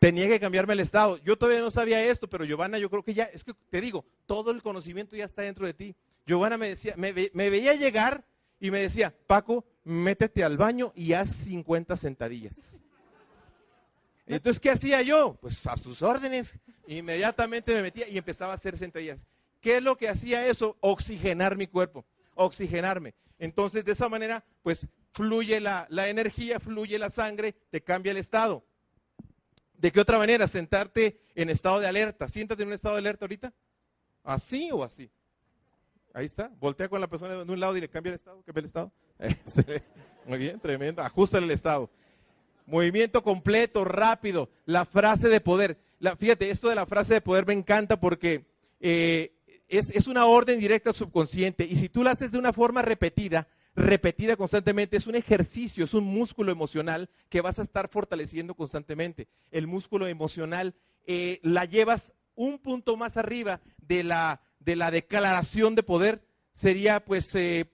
[0.00, 1.18] Tenía que cambiarme el estado.
[1.18, 4.04] Yo todavía no sabía esto, pero Giovanna, yo creo que ya, es que te digo,
[4.26, 5.94] todo el conocimiento ya está dentro de ti.
[6.26, 8.24] Giovanna me decía, me, veía llegar
[8.58, 12.80] y me decía, Paco, métete al baño y haz 50 sentadillas.
[14.26, 15.36] Entonces, ¿qué hacía yo?
[15.40, 16.58] Pues a sus órdenes.
[16.86, 19.26] Inmediatamente me metía y empezaba a hacer sentadillas.
[19.60, 20.78] ¿Qué es lo que hacía eso?
[20.80, 23.14] Oxigenar mi cuerpo, oxigenarme.
[23.38, 28.18] Entonces, de esa manera, pues fluye la, la energía, fluye la sangre, te cambia el
[28.18, 28.64] estado.
[29.80, 30.46] ¿De qué otra manera?
[30.46, 32.28] Sentarte en estado de alerta.
[32.28, 33.52] Siéntate en un estado de alerta ahorita.
[34.22, 35.10] ¿Así o así?
[36.12, 36.50] Ahí está.
[36.60, 38.42] Voltea con la persona de un lado y le cambia el estado.
[38.42, 38.92] Cambia el estado.
[40.26, 41.00] Muy bien, tremendo.
[41.00, 41.88] Ajusta el estado.
[42.66, 44.50] Movimiento completo, rápido.
[44.66, 45.78] La frase de poder.
[46.18, 48.44] Fíjate, esto de la frase de poder me encanta porque
[48.80, 49.32] eh,
[49.66, 51.64] es, es una orden directa al subconsciente.
[51.64, 53.48] Y si tú la haces de una forma repetida,
[53.80, 59.28] repetida constantemente, es un ejercicio, es un músculo emocional que vas a estar fortaleciendo constantemente.
[59.50, 60.74] El músculo emocional
[61.06, 66.22] eh, la llevas un punto más arriba de la, de la declaración de poder,
[66.54, 67.70] sería pues eh,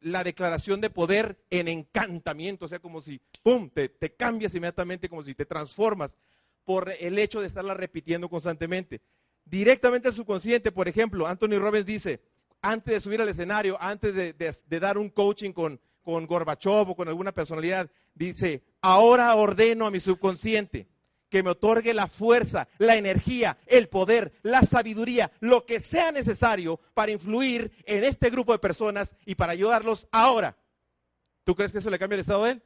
[0.00, 5.08] la declaración de poder en encantamiento, o sea, como si, ¡pum!, te, te cambias inmediatamente,
[5.08, 6.16] como si te transformas
[6.64, 9.00] por el hecho de estarla repitiendo constantemente.
[9.44, 12.20] Directamente al subconsciente, por ejemplo, Anthony Robbins dice,
[12.62, 17.08] antes de subir al escenario, antes de, dar un coaching con, con Gorbachev o con
[17.08, 20.88] alguna personalidad, dice, ahora ordeno a mi subconsciente
[21.30, 26.80] que me otorgue la fuerza, la energía, el poder, la sabiduría, lo que sea necesario
[26.92, 30.56] para influir en este grupo de personas y para ayudarlos ahora.
[31.44, 32.62] ¿Tú crees que eso le cambia el estado de él?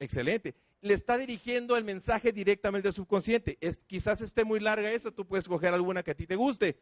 [0.00, 0.54] Excelente.
[0.80, 3.58] Le está dirigiendo el mensaje directamente al subconsciente.
[3.86, 6.78] Quizás esté muy larga esa, tú puedes coger alguna que a ti te guste.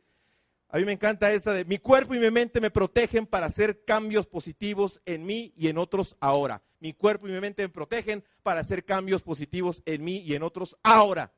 [0.74, 3.84] A mí me encanta esta de mi cuerpo y mi mente me protegen para hacer
[3.84, 6.64] cambios positivos en mí y en otros ahora.
[6.80, 10.42] Mi cuerpo y mi mente me protegen para hacer cambios positivos en mí y en
[10.42, 11.32] otros ahora.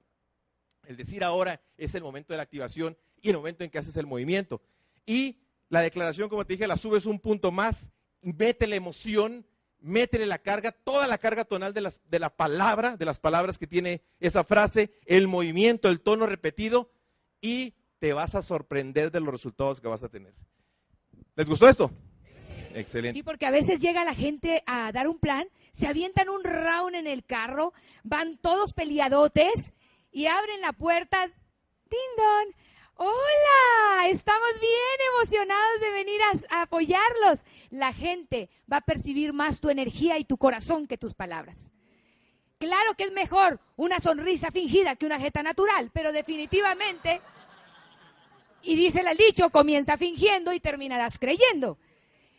[0.86, 3.98] El decir ahora es el momento de la activación y el momento en que haces
[3.98, 4.62] el movimiento.
[5.04, 7.90] Y la declaración, como te dije, la subes un punto más,
[8.22, 9.44] mete la emoción,
[9.80, 13.66] métele la carga, toda la carga tonal de, de la palabra, de las palabras que
[13.66, 16.90] tiene esa frase, el movimiento, el tono repetido
[17.42, 20.34] y te vas a sorprender de los resultados que vas a tener.
[21.34, 21.90] ¿Les gustó esto?
[22.74, 23.18] Excelente.
[23.18, 26.94] Sí, porque a veces llega la gente a dar un plan, se avientan un round
[26.94, 27.72] en el carro,
[28.04, 29.74] van todos peleadotes
[30.12, 31.26] y abren la puerta.
[31.26, 32.54] ¡Dindon!
[32.98, 37.38] Hola, estamos bien emocionados de venir a, a, apoyarlos.
[37.70, 41.70] La gente va a percibir más tu energía y tu corazón que tus palabras.
[42.58, 47.20] Claro que es mejor una sonrisa fingida que una jeta natural, pero definitivamente
[48.62, 51.78] y dice el dicho, comienza fingiendo y terminarás creyendo.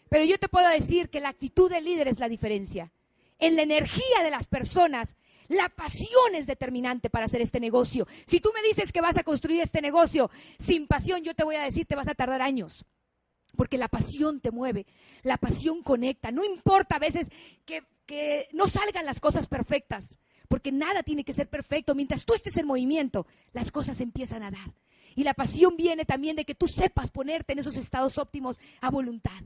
[0.09, 2.91] Pero yo te puedo decir que la actitud del líder es la diferencia.
[3.39, 5.15] En la energía de las personas,
[5.47, 8.07] la pasión es determinante para hacer este negocio.
[8.25, 11.55] Si tú me dices que vas a construir este negocio sin pasión, yo te voy
[11.55, 12.85] a decir, te vas a tardar años.
[13.55, 14.85] Porque la pasión te mueve,
[15.23, 16.31] la pasión conecta.
[16.31, 17.29] No importa a veces
[17.65, 21.95] que, que no salgan las cosas perfectas, porque nada tiene que ser perfecto.
[21.95, 24.73] Mientras tú estés en movimiento, las cosas empiezan a dar.
[25.17, 28.91] Y la pasión viene también de que tú sepas ponerte en esos estados óptimos a
[28.91, 29.41] voluntad.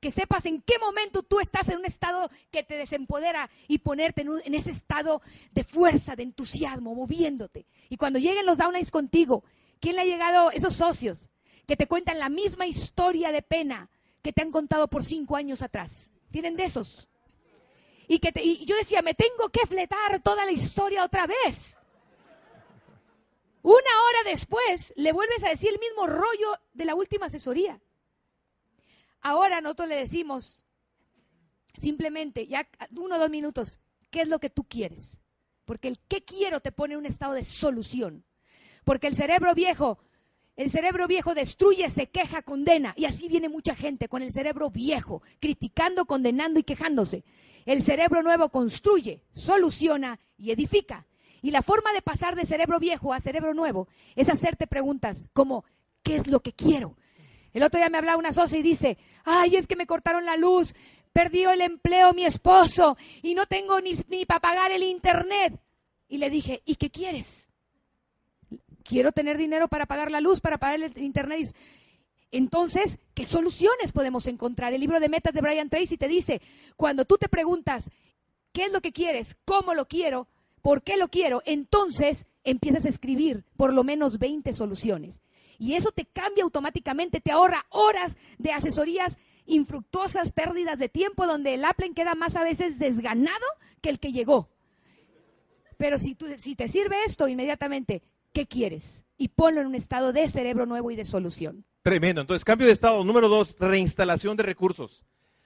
[0.00, 4.22] Que sepas en qué momento tú estás en un estado que te desempodera y ponerte
[4.22, 5.22] en, ese estado
[5.54, 7.66] de fuerza, de entusiasmo, moviéndote.
[7.88, 9.44] Y cuando lleguen los downlines contigo,
[9.78, 11.28] ¿quién le ha llegado esos socios
[11.68, 13.90] que te cuentan la misma historia de pena
[14.22, 16.10] que te han contado por cinco años atrás?
[16.32, 17.06] ¿Tienen de esos?
[18.08, 21.76] Y, que y yo decía, me tengo que fletar toda la historia otra vez.
[23.62, 27.80] Una hora después le vuelves a decir el mismo rollo de la última asesoría.
[29.20, 30.64] ahora nosotros le decimos
[31.76, 33.78] simplemente, ya uno o dos minutos,
[34.10, 35.20] ¿qué es lo que tú quieres?
[35.64, 38.24] Porque el qué quiero te pone en un estado de solución.
[38.84, 39.98] Porque el cerebro viejo,
[40.56, 42.94] el cerebro viejo destruye, se queja, condena.
[42.96, 47.24] Y así viene mucha gente con el cerebro viejo, criticando, condenando y quejándose.
[47.64, 51.06] El cerebro nuevo construye, soluciona y edifica.
[51.42, 55.64] Y la forma de pasar de cerebro viejo a cerebro nuevo es hacerte preguntas como,
[56.04, 56.96] ¿qué es lo que quiero?
[57.52, 60.36] El otro día me hablaba una socia y dice, ay, es que me cortaron la
[60.36, 60.74] luz,
[61.12, 65.60] perdió el empleo mi esposo y no tengo ni, ni para pagar el internet.
[66.08, 67.48] Y le dije, ¿y qué quieres?
[68.84, 71.54] Quiero tener dinero para pagar la luz, para pagar el internet.
[72.30, 74.72] Entonces, ¿qué soluciones podemos encontrar?
[74.72, 76.40] El libro de metas de Brian Tracy te dice,
[76.76, 77.90] cuando tú te preguntas,
[78.52, 79.36] ¿qué es lo que quieres?
[79.44, 80.28] ¿Cómo lo quiero?
[80.62, 81.42] ¿Por qué lo quiero?
[81.44, 85.20] Entonces empiezas a escribir por lo menos 20 soluciones.
[85.58, 91.54] Y eso te cambia automáticamente, te ahorra horas de asesorías infructuosas, pérdidas de tiempo, donde
[91.54, 93.44] el Apple queda más a veces desganado
[93.80, 94.48] que el que llegó.
[95.76, 99.04] Pero si, tú, si te sirve esto, inmediatamente, ¿qué quieres?
[99.18, 101.64] Y ponlo en un estado de cerebro nuevo y de solución.
[101.82, 102.20] Tremendo.
[102.20, 103.04] Entonces, cambio de estado.
[103.04, 105.04] Número dos, reinstalación de recursos.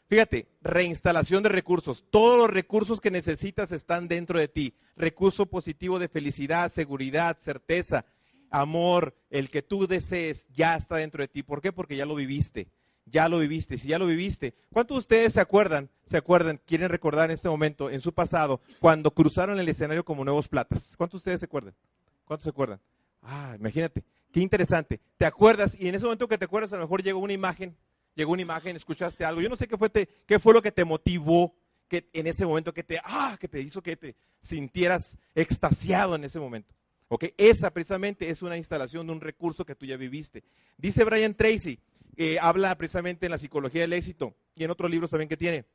[0.08, 2.04] Fíjate, reinstalación de recursos.
[2.10, 4.74] Todos los recursos que necesitas están dentro de ti.
[4.96, 8.06] Recurso positivo de felicidad, seguridad, certeza,
[8.50, 11.42] amor, el que tú desees, ya está dentro de ti.
[11.42, 11.72] ¿Por qué?
[11.72, 12.68] Porque ya lo viviste
[13.06, 14.54] ya lo viviste, si ya lo viviste.
[14.72, 18.60] ¿Cuántos de ustedes se acuerdan, se acuerdan, quieren recordar en este momento, en su pasado,
[18.80, 20.96] cuando cruzaron el escenario como nuevos platas?
[20.96, 21.74] ¿Cuántos de ustedes se acuerdan?
[22.24, 22.80] ¿Cuántos se acuerdan?
[23.22, 25.00] Ah, imagínate, qué interesante.
[25.16, 27.76] Te acuerdas y en ese momento que te acuerdas a lo mejor llegó una imagen,
[28.16, 29.40] llegó una imagen, escuchaste algo.
[29.40, 31.54] Yo no sé qué fue, qué fue lo que te motivó
[31.86, 36.24] que en ese momento que te, ah, que te hizo que te sintieras extasiado en
[36.24, 36.74] ese momento.
[37.08, 37.26] ¿Ok?
[37.36, 40.42] Esa precisamente es una instalación de un recurso que tú ya viviste.
[40.76, 41.78] Dice Brian Tracy,
[42.40, 45.66] habla precisamente en la psicología del éxito y en otros libros también que tiene.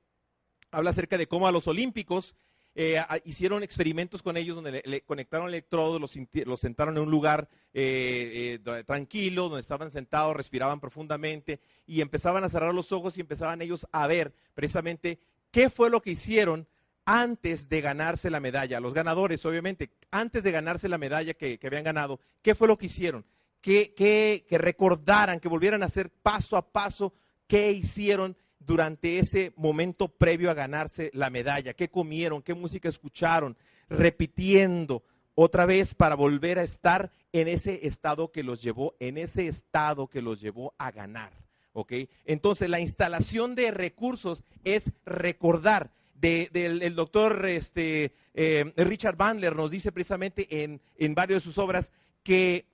[0.72, 2.36] Habla acerca de cómo a los olímpicos
[2.76, 8.60] eh, hicieron experimentos con ellos donde le, conectaron electrodos, los, sentaron en un lugar eh,
[8.66, 13.62] eh, tranquilo, donde estaban sentados, respiraban profundamente y empezaban a cerrar los ojos y empezaban
[13.62, 15.20] ellos a ver precisamente
[15.52, 16.68] qué fue lo que hicieron
[17.06, 18.80] antes de ganarse la medalla.
[18.80, 22.86] Los ganadores, obviamente, antes de ganarse la medalla que habían ganado, ¿qué fue lo que
[22.86, 23.26] hicieron?
[23.62, 27.14] que, recordaran, que volvieran a hacer paso a paso
[27.48, 33.58] qué hicieron durante ese momento previo a ganarse la medalla, qué comieron, qué música escucharon,
[33.90, 35.04] repitiendo
[35.36, 40.08] otra vez para volver a estar en ese estado que los llevó, en ese estado
[40.08, 41.32] que los llevó a ganar.
[41.74, 41.94] ¿ok?
[42.26, 45.92] Entonces, la instalación de recursos es recordar.
[46.14, 51.58] del el doctor este, eh, Richard Bandler nos dice precisamente en, en varias de sus
[51.58, 51.92] obras
[52.24, 52.66] que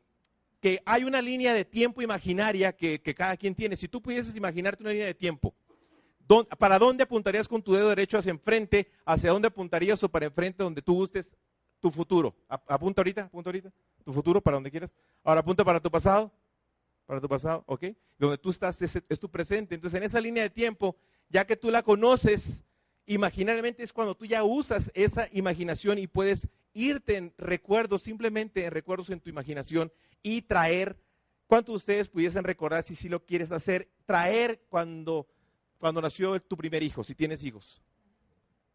[0.59, 3.75] que hay una línea de tiempo imaginaria que, cada quien tiene.
[3.75, 5.53] Si tú pudieses imaginarte una línea de tiempo,
[6.57, 8.91] ¿para dónde apuntarías con tu dedo derecho hacia enfrente?
[9.05, 11.33] ¿Hacia dónde apuntarías o para enfrente donde tú gustes
[11.79, 12.35] tu futuro?
[12.47, 13.71] Apunta ahorita, apunta ahorita.
[14.03, 14.91] Tu futuro para donde quieras.
[15.23, 16.31] Ahora apunta para tu pasado.
[17.05, 17.85] Para tu pasado, ¿ok?
[18.17, 19.75] Donde tú estás es, tu presente.
[19.75, 20.97] Entonces en esa línea de tiempo,
[21.29, 22.65] ya que tú la conoces,
[23.05, 28.71] imaginariamente es cuando tú ya usas esa imaginación y puedes irte en recuerdos, simplemente en
[28.71, 30.97] recuerdos en tu imaginación y traer,
[31.47, 33.89] ¿cuántos de ustedes pudiesen recordar si sí lo quieres hacer?
[34.05, 35.27] Traer cuando,
[35.79, 37.81] cuando nació tu primer hijo, si tienes hijos.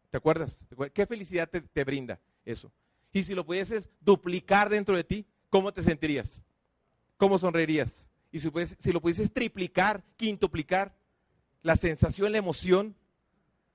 [0.09, 0.63] ¿Te acuerdas?
[0.93, 2.71] ¿Qué felicidad te, brinda eso?
[3.11, 6.43] Y si lo pudieses duplicar dentro de ti, ¿cómo te sentirías?
[7.17, 8.03] ¿Cómo sonreirías?
[8.31, 10.95] Y si, si lo pudieses triplicar, quintuplicar,
[11.63, 12.95] la sensación, la emoción.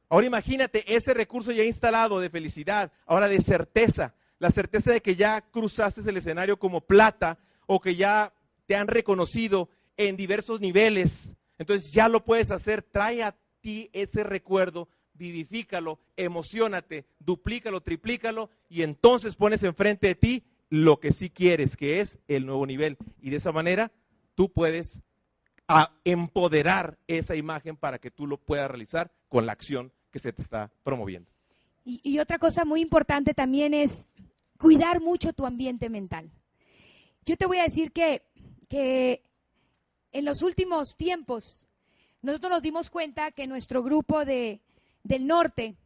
[0.09, 5.17] Ahora imagínate ese recurso ya instalado de felicidad, ahora de certeza, la certeza de que
[5.17, 8.33] ya cruzaste el escenario como plata o que ya
[8.67, 11.37] te han reconocido en diversos niveles.
[11.59, 18.83] Entonces ya lo puedes hacer, trae a ti ese recuerdo, vivifícalo, emocionate, duplícalo, triplícalo y
[18.83, 22.97] entonces pones enfrente de ti lo que sí quieres, que es el nuevo nivel.
[23.21, 23.91] Y de esa manera
[24.35, 25.03] tú puedes
[26.05, 30.41] empoderar esa imagen para que tú lo puedas realizar con la acción que se te
[30.41, 31.31] está promoviendo.
[31.85, 34.07] Y, y otra cosa muy importante también es
[34.59, 36.31] cuidar mucho tu ambiente mental.
[37.27, 38.23] Yo te voy a decir que,
[38.69, 39.23] que
[40.19, 41.69] en los últimos tiempos
[42.23, 44.61] nosotros nos dimos cuenta que nuestro grupo de,
[45.05, 45.77] del norte,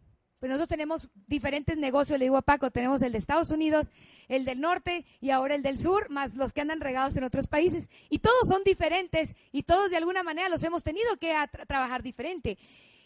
[0.41, 3.89] pues nosotros tenemos diferentes negocios, le digo a Paco, tenemos el de Estados Unidos,
[4.28, 7.47] el del norte y ahora el del sur, más los que andan regados en otros
[7.47, 7.91] países.
[8.09, 11.35] Y todos son diferentes y todos de alguna manera los hemos tenido que
[11.68, 12.57] trabajar diferente.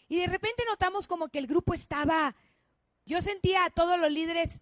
[0.07, 2.37] Y de repente notamos como que el grupo estaba,
[3.05, 4.61] yo sentía a todos los líderes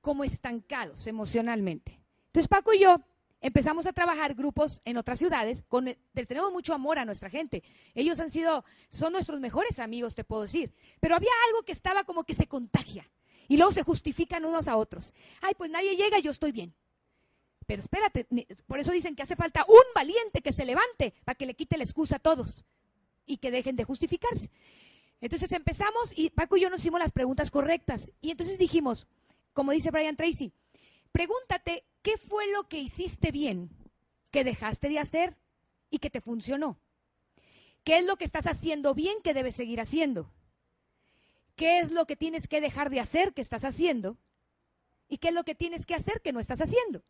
[0.00, 2.00] como estancados emocionalmente.
[2.26, 3.00] Entonces Paco y yo
[3.40, 5.64] empezamos a trabajar grupos en otras ciudades,
[6.12, 7.62] les tenemos mucho amor a nuestra gente.
[7.94, 10.74] Ellos han sido, son nuestros mejores amigos, te puedo decir.
[11.00, 13.10] Pero había algo que estaba como que se contagia.
[13.48, 15.12] Y luego se justifican unos a otros.
[15.40, 16.74] Ay, pues nadie llega, yo estoy bien.
[17.66, 18.26] Pero espérate,
[18.66, 21.76] por eso dicen que hace falta un valiente que se levante para que le quite
[21.76, 22.64] la excusa a todos
[23.26, 24.50] y que dejen de justificarse.
[25.20, 28.10] Entonces empezamos y Paco y yo nos hicimos las preguntas correctas.
[28.20, 29.06] Y entonces dijimos,
[29.52, 30.52] como dice Brian Tracy,
[31.12, 33.70] pregúntate qué fue lo que hiciste bien,
[34.30, 35.36] que dejaste de hacer
[35.90, 36.78] y que te funcionó.
[37.84, 40.30] ¿Qué es lo que estás haciendo bien que debes seguir haciendo?
[41.56, 44.16] ¿Qué es lo que tienes que dejar de hacer que estás haciendo?
[45.08, 47.02] ¿Y qué es lo que tienes que hacer que no estás haciendo?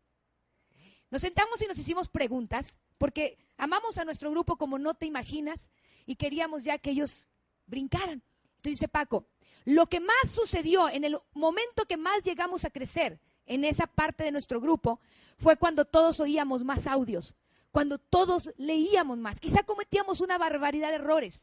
[1.11, 5.70] Nos sentamos y nos hicimos preguntas porque amamos a nuestro grupo como no te imaginas
[6.07, 7.28] y queríamos ya que ellos
[7.66, 8.22] brincaran.
[8.57, 9.26] Entonces dice Paco,
[9.64, 13.20] lo que más sucedió en el momento que más llegamos a crecer
[13.51, 15.01] en esa parte de nuestro grupo
[15.36, 17.34] fue cuando todos oíamos más audios,
[17.72, 19.40] cuando todos leíamos más.
[19.40, 21.42] Quizá cometíamos una barbaridad de errores,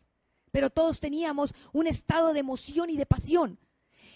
[0.51, 3.60] pero todos teníamos un estado de emoción y de pasión.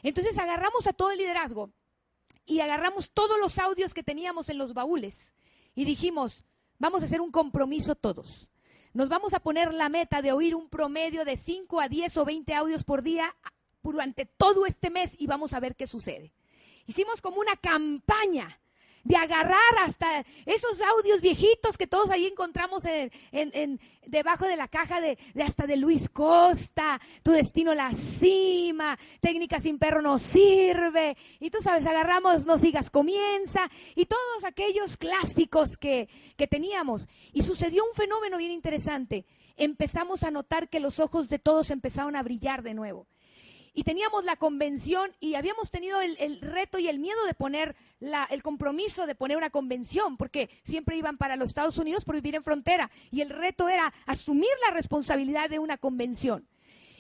[0.04, 1.70] Entonces agarramos a todo el liderazgo
[2.46, 5.34] y agarramos todos los audios que teníamos en los baúles
[5.76, 6.46] y dijimos,
[6.80, 8.50] vamos a hacer un compromiso todos.
[8.94, 12.26] Nos vamos a poner la meta de oír un promedio de 5 a 10 o
[12.26, 13.36] 20 audios por día
[13.84, 16.32] durante todo este mes y vamos a ver qué sucede.
[16.92, 18.60] Hicimos como una campaña
[19.06, 25.00] de agarrar hasta esos audios viejitos que todos ahí encontramos en, debajo de la caja
[25.00, 31.50] de, hasta de Luis Costa, Tu destino la cima, técnica sin perro no sirve, y
[31.50, 37.08] tú sabes, agarramos No sigas comienza, y todos aquellos clásicos que, que teníamos.
[37.32, 39.26] Y sucedió un fenómeno bien interesante.
[39.56, 43.08] Empezamos a notar que los ojos de todos empezaron a brillar de nuevo
[43.74, 47.76] y teníamos la convención y habíamos tenido el, reto y el miedo de poner
[48.30, 52.36] el compromiso de poner una convención, porque siempre iban para los Estados Unidos por vivir
[52.36, 56.48] en frontera y el reto era asumir la responsabilidad de una convención.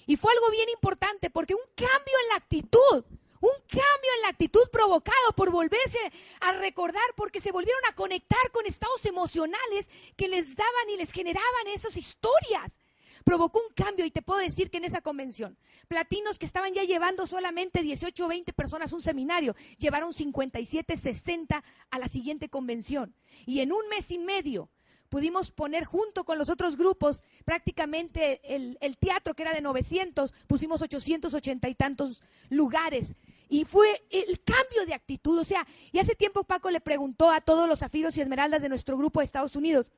[0.07, 3.05] Y fue algo bien importante porque un cambio en la actitud,
[3.41, 5.99] un cambio en la actitud provocado por volverse
[6.39, 11.11] a recordar, porque se volvieron a conectar con estados emocionales que les daban y les
[11.11, 12.80] generaban esas historias
[13.23, 15.57] provocó un cambio y te puedo decir que en esa convención,
[15.87, 21.63] platinos que estaban ya llevando solamente 18 o 20 personas un seminario, llevaron 57, 60
[21.89, 23.13] a la siguiente convención.
[23.45, 24.69] Y en un mes y medio
[25.09, 30.33] pudimos poner junto con los otros grupos prácticamente el, el teatro que era de 900,
[30.47, 33.15] pusimos 880 y tantos lugares.
[33.49, 35.37] Y fue el cambio de actitud.
[35.37, 38.69] O sea, y hace tiempo Paco le preguntó a todos los zafiros y esmeraldas de
[38.69, 39.91] nuestro grupo de Estados Unidos,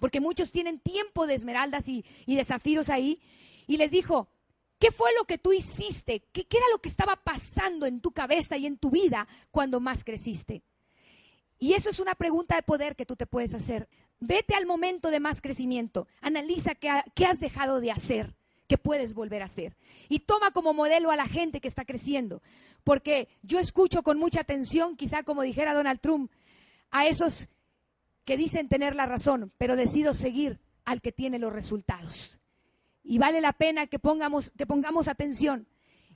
[0.00, 3.20] porque muchos tienen tiempo de esmeraldas y, de zafiros ahí,
[3.66, 4.28] y les dijo,
[4.78, 6.24] ¿qué fue lo que tú hiciste?
[6.32, 9.80] ¿Qué, ¿Qué era lo que estaba pasando en tu cabeza y en tu vida cuando
[9.80, 10.62] más creciste?
[11.58, 13.88] Y eso es una pregunta de poder que tú te puedes hacer.
[14.20, 18.34] Vete al momento de más crecimiento, analiza qué, qué has dejado de hacer
[18.66, 19.76] que puedes volver a hacer.
[20.08, 22.42] Y toma como modelo a la gente que está creciendo.
[22.84, 26.30] Porque yo escucho con mucha atención, quizá como dijera Donald Trump,
[26.90, 27.48] a esos
[28.26, 32.40] que dicen tener la razón, pero decido seguir al que tiene los resultados.
[33.04, 35.68] Y vale la pena que pongamos, que pongamos atención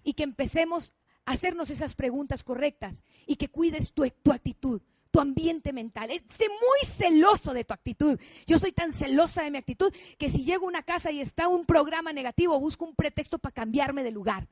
[0.03, 0.93] y que empecemos
[1.25, 4.83] a hacernos esas preguntas correctas y que cuides tu, tu actitud,
[5.13, 6.11] tu ambiente mental.
[6.37, 8.19] Sé muy celoso de tu actitud.
[8.45, 11.47] Yo soy tan celosa de mi actitud que si llego a una casa y está
[11.47, 14.49] un programa negativo, busco un pretexto para cambiarme de lugar.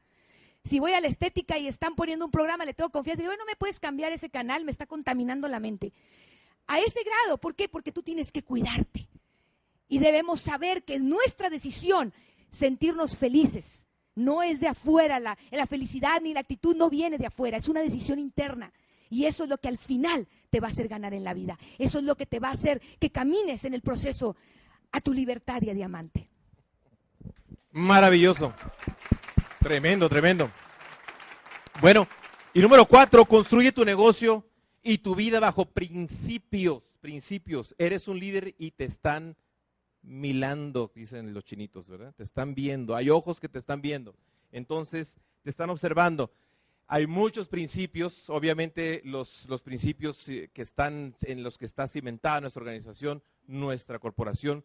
[0.64, 3.22] Si voy a la estética y están poniendo un programa, le tengo confianza.
[3.22, 5.92] Digo, no me puedes cambiar ese canal, me está contaminando la mente
[6.68, 7.38] a ese grado.
[7.38, 7.68] ¿Por qué?
[7.68, 9.08] Porque tú tienes que cuidarte.
[9.88, 12.12] Y debemos saber que es nuestra decisión
[12.50, 13.86] sentirnos felices.
[14.14, 17.68] No es de afuera, la, la felicidad ni la actitud no viene de afuera, es
[17.68, 18.72] una decisión interna.
[19.10, 21.58] Y eso es lo que al final te va a hacer ganar en la vida.
[21.78, 24.36] Eso es lo que te va a hacer que camines en el proceso
[24.92, 26.28] a tu libertad y a diamante.
[27.72, 28.52] Maravilloso.
[29.60, 30.50] Tremendo, tremendo.
[31.80, 32.06] Bueno,
[32.52, 34.47] y número cuatro, construye tu negocio
[34.88, 37.74] y tu vida bajo principios, principios.
[37.76, 39.36] Eres un líder y te están
[40.00, 42.14] milando, dicen los chinitos, ¿verdad?
[42.16, 44.14] Te están viendo, hay ojos que te están viendo.
[44.50, 46.32] Entonces, te están observando.
[46.86, 52.40] Hay muchos principios, obviamente los, los principios eh, que están en los que está cimentada
[52.40, 54.64] nuestra organización, nuestra corporación,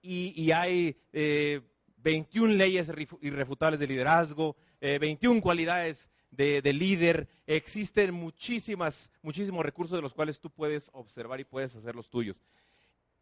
[0.00, 2.90] y, hay 21 eh, leyes
[3.20, 10.40] irrefutables de liderazgo, 21 eh, cualidades de, líder, existen muchísimas, muchísimos recursos de los cuales
[10.40, 12.36] tú puedes observar y puedes hacer los tuyos.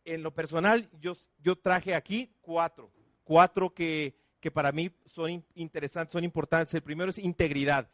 [0.04, 2.90] En lo personal, yo, yo traje aquí cuatro,
[3.24, 6.74] cuatro que, que para mí son interesantes, son importantes.
[6.74, 7.88] El primero es integridad.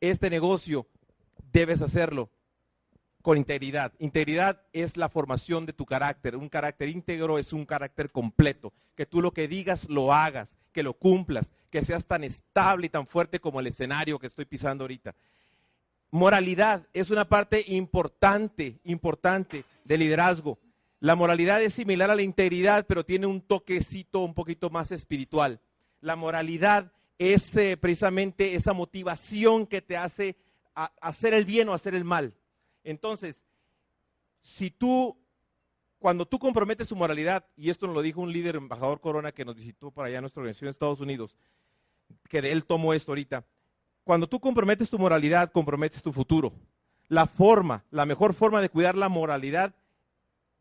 [0.00, 0.86] Este negocio
[1.52, 2.30] debes hacerlo
[3.22, 3.92] con integridad.
[3.98, 6.36] Integridad es la formación de tu carácter.
[6.36, 8.72] Un carácter íntegro es un carácter completo.
[8.94, 12.90] Que tú lo que digas lo hagas, que lo cumplas, que seas tan estable y
[12.90, 15.14] tan fuerte como el escenario que estoy pisando ahorita.
[16.10, 20.58] Moralidad es una parte importante, importante del liderazgo.
[21.00, 25.60] La moralidad es similar a la integridad, pero tiene un toquecito un poquito más espiritual.
[26.00, 30.36] La moralidad es eh, precisamente esa motivación que te hace
[31.00, 32.34] hacer el bien o hacer el mal.
[32.90, 33.44] Entonces,
[34.40, 35.18] si tú,
[35.98, 39.44] cuando tú comprometes tu moralidad, y esto nos lo dijo un líder, embajador Corona, que
[39.44, 41.36] nos visitó por allá en nuestra organización en Estados Unidos,
[42.30, 43.44] que de él tomó esto ahorita,
[44.04, 46.54] cuando tú comprometes tu moralidad, comprometes tu futuro.
[47.08, 49.74] La forma, la mejor forma de cuidar la moralidad,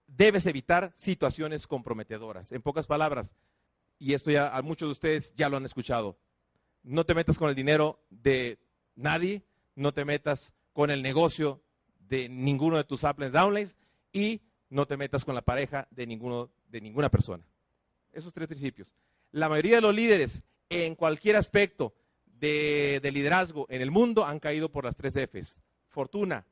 [0.06, 2.52] debes evitar situaciones comprometedoras.
[2.52, 3.36] En pocas palabras,
[4.00, 6.18] y esto ya muchos de ustedes ya lo han escuchado,
[6.84, 8.60] no te metas con el dinero de
[8.96, 9.44] nadie,
[9.76, 11.62] no te metas con el negocio
[12.10, 13.78] de ninguno de tus uplands, downlines
[14.12, 17.44] y no te metas con la pareja de, ninguno, de ninguna persona.
[18.12, 18.94] Esos tres principios.
[19.32, 21.94] La mayoría de los líderes en cualquier aspecto
[22.26, 25.58] de, de liderazgo en el mundo han caído por las tres Fs.
[25.88, 26.46] Fortuna,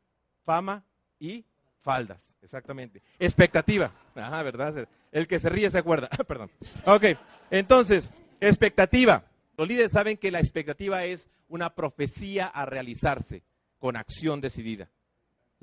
[0.43, 0.83] fama
[1.19, 1.45] y
[1.81, 2.35] faldas.
[2.41, 3.01] Exactamente.
[3.19, 3.91] Expectativa.
[4.15, 4.87] Ajá, ¿verdad?
[5.11, 6.09] El que se ríe se acuerda.
[6.27, 6.51] Perdón.
[6.85, 7.05] Ok.
[7.51, 9.25] Entonces, expectativa.
[9.57, 13.43] Los líderes saben que la expectativa es una profecía a realizarse
[13.79, 14.89] con acción decidida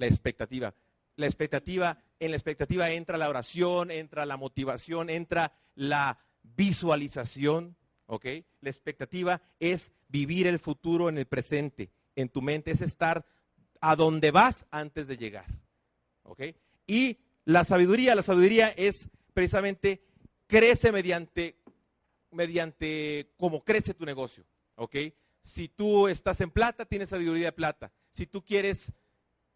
[0.02, 0.74] la expectativa.
[1.16, 7.76] La expectativa, en la expectativa entra la oración, entra la motivación, entra la visualización,
[8.06, 8.26] ¿ok?
[8.60, 13.24] La expectativa es vivir el futuro en el presente, en tu mente, es estar
[13.80, 15.46] a donde vas antes de llegar,
[16.24, 16.42] ¿ok?
[16.86, 20.02] Y la sabiduría, la sabiduría es precisamente
[20.48, 21.56] crece mediante,
[22.32, 24.44] mediante cómo crece tu negocio,
[24.74, 24.96] ¿ok?
[25.42, 27.92] Si tú estás en plata, tienes sabiduría de plata.
[28.10, 28.92] Si tú quieres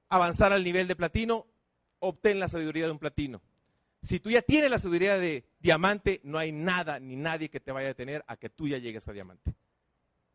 [0.09, 1.47] avanzar al nivel de platino,
[1.99, 3.43] obtén la sabiduría de un platino.
[4.03, 7.73] Si tú ya tienes la sabiduría de diamante, no hay nada ni nadie que te
[7.73, 9.55] vaya a detener a que tú ya llegues a diamante.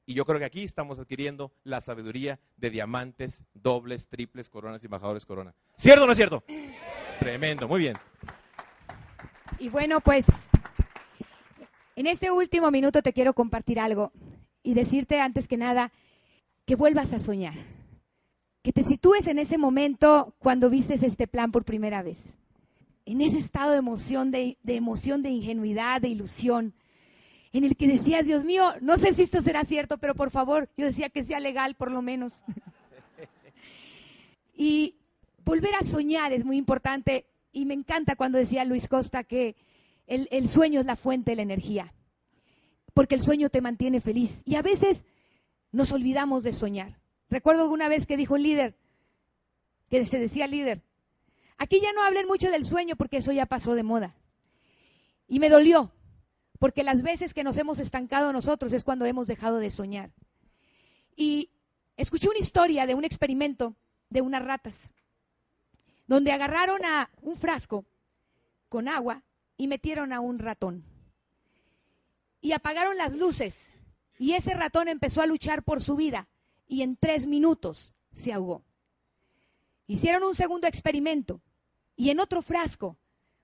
[0.05, 4.87] Y yo creo que aquí estamos adquiriendo la sabiduría de diamantes, dobles, triples, coronas y
[4.87, 5.53] embajadores corona.
[5.77, 6.43] ¿Cierto o no es cierto?
[7.19, 7.95] Tremendo, muy bien.
[9.59, 10.25] Y bueno, pues
[11.95, 14.11] en este último minuto te quiero compartir algo
[14.63, 15.91] y decirte antes que nada
[16.65, 17.53] que vuelvas a soñar
[18.61, 22.21] que te sitúes en ese momento cuando vistes este plan por primera vez.
[23.05, 26.73] En ese estado de emoción, de, emoción, de ingenuidad, de ilusión,
[27.53, 30.69] en el que decías, Dios mío, no sé si esto será cierto, pero por favor,
[30.77, 32.43] yo decía que sea legal por lo menos.
[34.55, 34.95] y
[35.43, 39.55] volver a soñar es muy importante y me encanta cuando decía Luis Costa que
[40.05, 41.93] el, el sueño es la fuente de la energía,
[42.93, 45.05] porque el sueño te mantiene feliz y a veces
[45.71, 47.00] nos olvidamos de soñar.
[47.31, 48.75] Recuerdo alguna vez que dijo un líder,
[49.89, 50.81] que se decía líder,
[51.57, 54.13] aquí ya no hablen mucho del sueño porque eso ya pasó de moda.
[55.29, 55.93] Y me dolió,
[56.59, 60.11] porque las veces que nos hemos estancado nosotros es cuando hemos dejado de soñar.
[61.15, 61.49] Y
[61.95, 63.77] escuché una historia de un experimento
[64.09, 64.77] de unas ratas,
[66.07, 67.85] donde agarraron a un frasco
[68.67, 69.23] con agua
[69.55, 70.83] y metieron a un ratón.
[72.41, 73.77] Y apagaron las luces.
[74.19, 76.27] Y ese ratón empezó a luchar por su vida
[76.71, 78.63] y en tres minutos se ahogó.
[79.87, 81.41] Hicieron un segundo experimento
[81.97, 82.97] y en otro frasco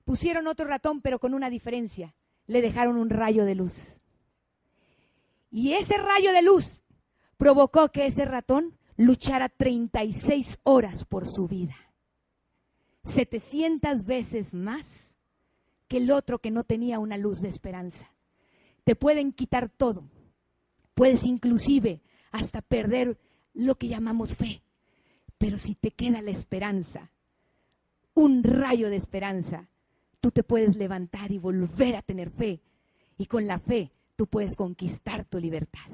[0.06, 2.16] pusieron otro ratón, pero con una diferencia.
[2.46, 3.76] Le dejaron un rayo de luz.
[5.52, 6.84] Y ese rayo de luz
[7.36, 11.76] provocó que ese ratón luchara 36 horas por su vida.
[13.04, 15.14] 700 veces más
[15.90, 18.10] que el otro que no tenía una luz de esperanza.
[18.86, 20.10] Te pueden quitar todo.
[20.94, 22.02] Puedes inclusive
[22.38, 23.18] hasta perder
[23.54, 24.62] lo que llamamos fe.
[25.38, 27.12] Pero si te queda la esperanza,
[28.14, 29.68] un rayo de esperanza,
[30.20, 32.60] tú te puedes levantar y volver a tener fe.
[33.18, 35.90] Y con la fe tú puedes conquistar tu libertad.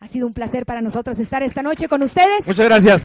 [0.00, 2.46] Ha sido un placer para nosotros estar esta noche con ustedes.
[2.46, 3.02] Muchas gracias.